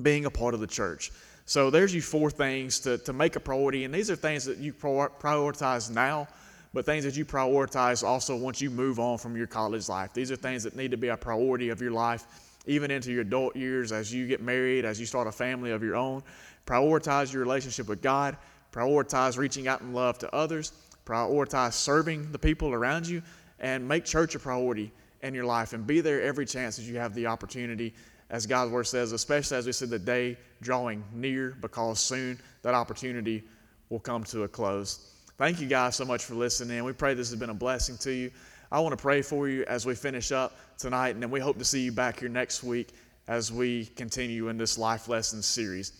being 0.01 0.25
a 0.25 0.29
part 0.29 0.53
of 0.53 0.59
the 0.59 0.67
church. 0.67 1.11
So 1.45 1.69
there's 1.69 1.93
you 1.93 2.01
four 2.01 2.31
things 2.31 2.79
to, 2.81 2.97
to 2.99 3.13
make 3.13 3.35
a 3.35 3.39
priority. 3.39 3.83
And 3.83 3.93
these 3.93 4.09
are 4.09 4.15
things 4.15 4.45
that 4.45 4.57
you 4.57 4.73
prioritize 4.73 5.91
now, 5.91 6.27
but 6.73 6.85
things 6.85 7.03
that 7.03 7.17
you 7.17 7.25
prioritize 7.25 8.03
also 8.03 8.35
once 8.35 8.61
you 8.61 8.69
move 8.69 8.99
on 8.99 9.17
from 9.17 9.35
your 9.35 9.47
college 9.47 9.89
life. 9.89 10.13
These 10.13 10.31
are 10.31 10.35
things 10.35 10.63
that 10.63 10.75
need 10.75 10.91
to 10.91 10.97
be 10.97 11.09
a 11.09 11.17
priority 11.17 11.69
of 11.69 11.81
your 11.81 11.91
life, 11.91 12.25
even 12.65 12.91
into 12.91 13.11
your 13.11 13.21
adult 13.21 13.55
years 13.55 13.91
as 13.91 14.13
you 14.13 14.25
get 14.25 14.41
married, 14.41 14.85
as 14.85 14.99
you 14.99 15.05
start 15.05 15.27
a 15.27 15.31
family 15.31 15.71
of 15.71 15.83
your 15.83 15.95
own. 15.95 16.23
Prioritize 16.65 17.33
your 17.33 17.41
relationship 17.41 17.89
with 17.89 18.01
God, 18.01 18.37
prioritize 18.71 19.37
reaching 19.37 19.67
out 19.67 19.81
in 19.81 19.93
love 19.93 20.17
to 20.19 20.33
others, 20.33 20.71
prioritize 21.05 21.73
serving 21.73 22.31
the 22.31 22.39
people 22.39 22.73
around 22.73 23.05
you, 23.05 23.21
and 23.59 23.85
make 23.85 24.05
church 24.05 24.33
a 24.35 24.39
priority 24.39 24.91
in 25.23 25.33
your 25.33 25.45
life 25.45 25.73
and 25.73 25.87
be 25.87 26.01
there 26.01 26.21
every 26.21 26.45
chance 26.45 26.75
that 26.75 26.83
you 26.83 26.97
have 26.97 27.15
the 27.15 27.25
opportunity 27.25 27.93
as 28.29 28.45
God's 28.45 28.71
word 28.71 28.85
says, 28.85 29.11
especially 29.11 29.57
as 29.57 29.65
we 29.65 29.71
see 29.71 29.85
the 29.85 29.99
day 29.99 30.37
drawing 30.61 31.03
near, 31.13 31.57
because 31.61 31.99
soon 31.99 32.39
that 32.61 32.73
opportunity 32.73 33.43
will 33.89 33.99
come 33.99 34.23
to 34.25 34.43
a 34.43 34.47
close. 34.47 35.11
Thank 35.37 35.59
you 35.59 35.67
guys 35.67 35.95
so 35.95 36.05
much 36.05 36.23
for 36.23 36.35
listening. 36.35 36.83
We 36.83 36.93
pray 36.93 37.13
this 37.13 37.29
has 37.29 37.39
been 37.39 37.49
a 37.49 37.55
blessing 37.55 37.97
to 37.99 38.11
you. 38.11 38.31
I 38.71 38.79
want 38.79 38.97
to 38.97 39.01
pray 39.01 39.21
for 39.21 39.47
you 39.47 39.63
as 39.65 39.85
we 39.85 39.93
finish 39.93 40.31
up 40.31 40.57
tonight, 40.77 41.09
and 41.09 41.21
then 41.21 41.29
we 41.29 41.39
hope 41.39 41.57
to 41.59 41.65
see 41.65 41.81
you 41.81 41.91
back 41.91 42.19
here 42.19 42.29
next 42.29 42.63
week 42.63 42.89
as 43.27 43.51
we 43.51 43.85
continue 43.85 44.49
in 44.49 44.57
this 44.57 44.77
life 44.77 45.07
lessons 45.07 45.45
series. 45.45 45.93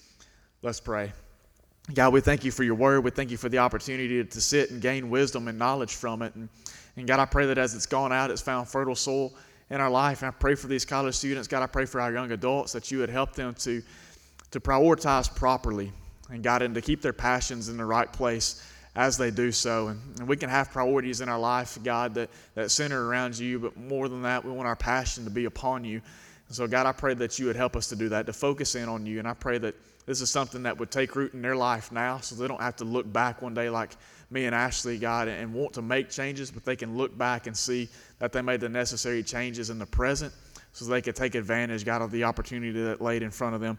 Let's 0.61 0.79
pray. 0.79 1.13
God, 1.91 2.13
we 2.13 2.21
thank 2.21 2.45
you 2.45 2.51
for 2.51 2.63
your 2.63 2.75
word. 2.75 3.03
We 3.03 3.11
thank 3.11 3.29
you 3.29 3.35
for 3.35 3.49
the 3.49 3.57
opportunity 3.57 4.23
to 4.23 4.41
sit 4.41 4.71
and 4.71 4.81
gain 4.81 5.09
wisdom 5.09 5.49
and 5.49 5.59
knowledge 5.59 5.95
from 5.95 6.21
it. 6.21 6.33
And, 6.35 6.47
and 6.95 7.05
God, 7.05 7.19
I 7.19 7.25
pray 7.25 7.45
that 7.47 7.57
as 7.57 7.75
it's 7.75 7.85
gone 7.85 8.13
out, 8.13 8.31
it's 8.31 8.41
found 8.41 8.69
fertile 8.69 8.95
soil 8.95 9.33
in 9.69 9.81
our 9.81 9.89
life. 9.89 10.21
And 10.21 10.29
I 10.29 10.31
pray 10.31 10.55
for 10.55 10.67
these 10.67 10.85
college 10.85 11.15
students. 11.15 11.47
God, 11.47 11.61
I 11.61 11.67
pray 11.67 11.83
for 11.83 11.99
our 11.99 12.13
young 12.13 12.31
adults 12.31 12.71
that 12.71 12.89
you 12.89 12.99
would 12.99 13.09
help 13.09 13.33
them 13.33 13.53
to, 13.55 13.83
to 14.51 14.59
prioritize 14.61 15.33
properly 15.35 15.91
and 16.29 16.41
God, 16.41 16.61
and 16.61 16.73
to 16.73 16.81
keep 16.81 17.01
their 17.01 17.13
passions 17.13 17.67
in 17.67 17.75
the 17.75 17.83
right 17.83 18.11
place 18.11 18.65
as 18.95 19.17
they 19.17 19.29
do 19.29 19.51
so. 19.51 19.89
And, 19.89 19.99
and, 20.19 20.27
we 20.27 20.37
can 20.37 20.49
have 20.49 20.71
priorities 20.71 21.19
in 21.19 21.27
our 21.27 21.39
life, 21.39 21.77
God, 21.83 22.13
that, 22.13 22.29
that 22.55 22.71
center 22.71 23.07
around 23.07 23.37
you, 23.37 23.59
but 23.59 23.75
more 23.75 24.07
than 24.07 24.21
that, 24.21 24.45
we 24.45 24.51
want 24.51 24.67
our 24.67 24.75
passion 24.75 25.25
to 25.25 25.29
be 25.29 25.45
upon 25.45 25.83
you. 25.83 26.01
And 26.47 26.55
so, 26.55 26.65
God, 26.65 26.85
I 26.85 26.93
pray 26.93 27.13
that 27.15 27.37
you 27.39 27.47
would 27.47 27.55
help 27.57 27.75
us 27.75 27.87
to 27.87 27.95
do 27.95 28.07
that, 28.09 28.25
to 28.27 28.33
focus 28.33 28.75
in 28.75 28.87
on 28.87 29.05
you. 29.05 29.19
And 29.19 29.27
I 29.27 29.33
pray 29.33 29.57
that 29.57 29.75
this 30.05 30.21
is 30.21 30.29
something 30.29 30.63
that 30.63 30.77
would 30.77 30.91
take 30.91 31.15
root 31.15 31.33
in 31.33 31.41
their 31.41 31.55
life 31.55 31.91
now 31.91 32.19
so 32.19 32.35
they 32.35 32.47
don't 32.47 32.61
have 32.61 32.75
to 32.77 32.85
look 32.85 33.11
back 33.11 33.41
one 33.41 33.53
day 33.53 33.69
like 33.69 33.95
me 34.29 34.45
and 34.45 34.55
Ashley, 34.55 34.97
God, 34.97 35.27
and 35.27 35.53
want 35.53 35.73
to 35.73 35.81
make 35.81 36.09
changes, 36.09 36.51
but 36.51 36.65
they 36.65 36.75
can 36.75 36.97
look 36.97 37.17
back 37.17 37.47
and 37.47 37.55
see 37.55 37.87
that 38.19 38.31
they 38.33 38.41
made 38.41 38.59
the 38.59 38.69
necessary 38.69 39.23
changes 39.23 39.69
in 39.69 39.79
the 39.79 39.85
present 39.85 40.33
so 40.73 40.85
they 40.85 41.01
could 41.01 41.15
take 41.15 41.35
advantage, 41.35 41.85
God, 41.85 42.01
of 42.01 42.11
the 42.11 42.23
opportunity 42.23 42.71
that 42.83 42.99
laid 42.99 43.21
in 43.21 43.29
front 43.29 43.53
of 43.53 43.61
them 43.61 43.77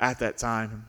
at 0.00 0.18
that 0.20 0.38
time. 0.38 0.86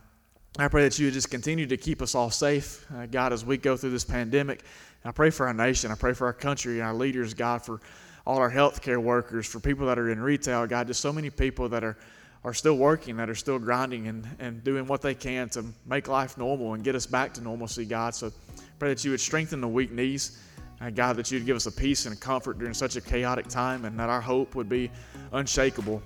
I 0.58 0.68
pray 0.68 0.84
that 0.84 0.98
you 0.98 1.06
would 1.06 1.14
just 1.14 1.30
continue 1.30 1.66
to 1.66 1.76
keep 1.76 2.00
us 2.00 2.14
all 2.14 2.30
safe, 2.30 2.86
uh, 2.94 3.06
God, 3.06 3.32
as 3.32 3.44
we 3.44 3.56
go 3.56 3.76
through 3.76 3.90
this 3.90 4.04
pandemic. 4.04 4.62
I 5.04 5.10
pray 5.10 5.30
for 5.30 5.46
our 5.46 5.54
nation. 5.54 5.90
I 5.90 5.96
pray 5.96 6.14
for 6.14 6.26
our 6.26 6.32
country 6.32 6.78
and 6.78 6.82
our 6.82 6.94
leaders, 6.94 7.34
God, 7.34 7.62
for 7.62 7.80
all 8.26 8.38
our 8.38 8.50
healthcare 8.50 9.02
workers, 9.02 9.46
for 9.46 9.60
people 9.60 9.86
that 9.86 9.98
are 9.98 10.10
in 10.10 10.20
retail, 10.20 10.66
God, 10.66 10.86
just 10.86 11.00
so 11.00 11.12
many 11.12 11.28
people 11.28 11.68
that 11.68 11.84
are, 11.84 11.98
are 12.44 12.54
still 12.54 12.76
working, 12.76 13.16
that 13.16 13.30
are 13.30 13.34
still 13.34 13.58
grinding 13.58 14.06
and, 14.08 14.28
and 14.38 14.62
doing 14.62 14.86
what 14.86 15.00
they 15.00 15.14
can 15.14 15.48
to 15.50 15.64
make 15.86 16.08
life 16.08 16.36
normal 16.36 16.74
and 16.74 16.84
get 16.84 16.94
us 16.94 17.06
back 17.06 17.32
to 17.34 17.40
normalcy, 17.40 17.84
God. 17.84 18.14
So 18.14 18.30
pray 18.78 18.90
that 18.90 19.04
you 19.04 19.10
would 19.12 19.20
strengthen 19.20 19.60
the 19.60 19.68
weak 19.68 19.90
knees. 19.90 20.40
Uh, 20.80 20.90
God, 20.90 21.16
that 21.16 21.30
you'd 21.30 21.46
give 21.46 21.56
us 21.56 21.66
a 21.66 21.72
peace 21.72 22.04
and 22.04 22.14
a 22.14 22.18
comfort 22.18 22.58
during 22.58 22.74
such 22.74 22.96
a 22.96 23.00
chaotic 23.00 23.46
time, 23.46 23.84
and 23.84 23.98
that 23.98 24.10
our 24.10 24.20
hope 24.20 24.54
would 24.56 24.68
be 24.68 24.90
unshakable 25.32 26.02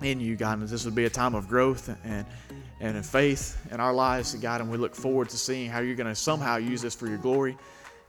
in 0.00 0.18
you, 0.18 0.34
God. 0.34 0.58
And 0.58 0.68
this 0.68 0.84
would 0.84 0.94
be 0.94 1.04
a 1.04 1.10
time 1.10 1.34
of 1.34 1.46
growth 1.46 1.94
and 2.04 2.26
and 2.82 2.96
in 2.96 3.02
faith 3.02 3.56
in 3.70 3.80
our 3.80 3.94
lives, 3.94 4.34
God. 4.34 4.60
And 4.60 4.70
we 4.70 4.76
look 4.76 4.94
forward 4.94 5.30
to 5.30 5.38
seeing 5.38 5.70
how 5.70 5.78
you're 5.78 5.94
going 5.94 6.08
to 6.08 6.16
somehow 6.16 6.56
use 6.56 6.82
this 6.82 6.94
for 6.94 7.06
your 7.06 7.16
glory. 7.16 7.56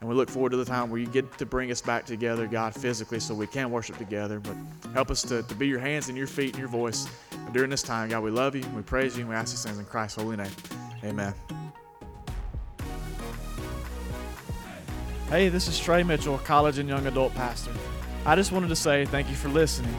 And 0.01 0.09
we 0.09 0.15
look 0.15 0.29
forward 0.29 0.49
to 0.49 0.57
the 0.57 0.65
time 0.65 0.89
where 0.89 0.99
you 0.99 1.07
get 1.07 1.37
to 1.37 1.45
bring 1.45 1.71
us 1.71 1.79
back 1.79 2.05
together, 2.05 2.47
God, 2.47 2.73
physically, 2.73 3.19
so 3.21 3.33
we 3.35 3.47
can 3.47 3.71
worship 3.71 3.97
together. 3.97 4.39
But 4.39 4.57
help 4.93 5.11
us 5.11 5.21
to, 5.23 5.43
to 5.43 5.55
be 5.55 5.67
your 5.67 5.79
hands 5.79 6.09
and 6.09 6.17
your 6.17 6.27
feet 6.27 6.49
and 6.55 6.59
your 6.59 6.67
voice 6.67 7.07
during 7.51 7.69
this 7.69 7.83
time. 7.83 8.09
God, 8.09 8.23
we 8.23 8.31
love 8.31 8.55
you, 8.55 8.63
we 8.75 8.81
praise 8.81 9.15
you, 9.15 9.21
and 9.21 9.29
we 9.29 9.35
ask 9.35 9.51
these 9.51 9.63
things 9.63 9.77
in 9.77 9.85
Christ's 9.85 10.21
holy 10.21 10.37
name. 10.37 10.51
Amen. 11.03 11.33
Hey, 15.29 15.49
this 15.49 15.67
is 15.67 15.79
Trey 15.79 16.03
Mitchell, 16.03 16.37
college 16.39 16.77
and 16.77 16.87
young 16.87 17.07
adult 17.07 17.33
pastor. 17.33 17.71
I 18.25 18.35
just 18.35 18.51
wanted 18.51 18.67
to 18.67 18.75
say 18.75 19.05
thank 19.05 19.29
you 19.29 19.35
for 19.35 19.49
listening. 19.49 19.95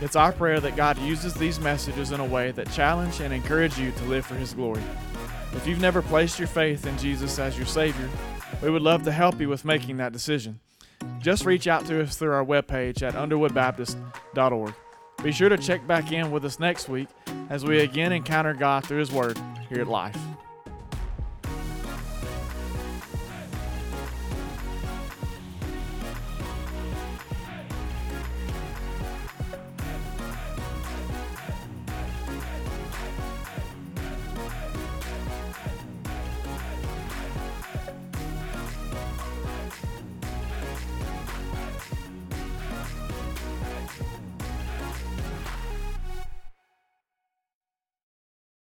It's 0.00 0.16
our 0.16 0.32
prayer 0.32 0.60
that 0.60 0.76
God 0.76 0.98
uses 0.98 1.34
these 1.34 1.58
messages 1.58 2.12
in 2.12 2.20
a 2.20 2.24
way 2.24 2.50
that 2.52 2.70
challenge 2.70 3.20
and 3.20 3.32
encourage 3.32 3.78
you 3.78 3.90
to 3.90 4.04
live 4.04 4.26
for 4.26 4.34
His 4.34 4.52
glory. 4.52 4.82
If 5.54 5.66
you've 5.66 5.80
never 5.80 6.02
placed 6.02 6.38
your 6.38 6.48
faith 6.48 6.86
in 6.86 6.98
Jesus 6.98 7.38
as 7.38 7.56
your 7.56 7.66
Savior, 7.66 8.08
we 8.62 8.70
would 8.70 8.82
love 8.82 9.04
to 9.04 9.12
help 9.12 9.40
you 9.40 9.48
with 9.48 9.64
making 9.64 9.96
that 9.96 10.12
decision. 10.12 10.60
Just 11.20 11.46
reach 11.46 11.66
out 11.66 11.86
to 11.86 12.02
us 12.02 12.16
through 12.16 12.32
our 12.32 12.44
webpage 12.44 13.02
at 13.02 13.14
underwoodbaptist.org. 13.14 14.74
Be 15.26 15.32
sure 15.32 15.48
to 15.48 15.58
check 15.58 15.84
back 15.88 16.12
in 16.12 16.30
with 16.30 16.44
us 16.44 16.60
next 16.60 16.88
week 16.88 17.08
as 17.50 17.64
we 17.64 17.80
again 17.80 18.12
encounter 18.12 18.54
God 18.54 18.86
through 18.86 19.00
His 19.00 19.10
Word 19.10 19.36
here 19.68 19.80
at 19.80 19.88
Life. 19.88 20.16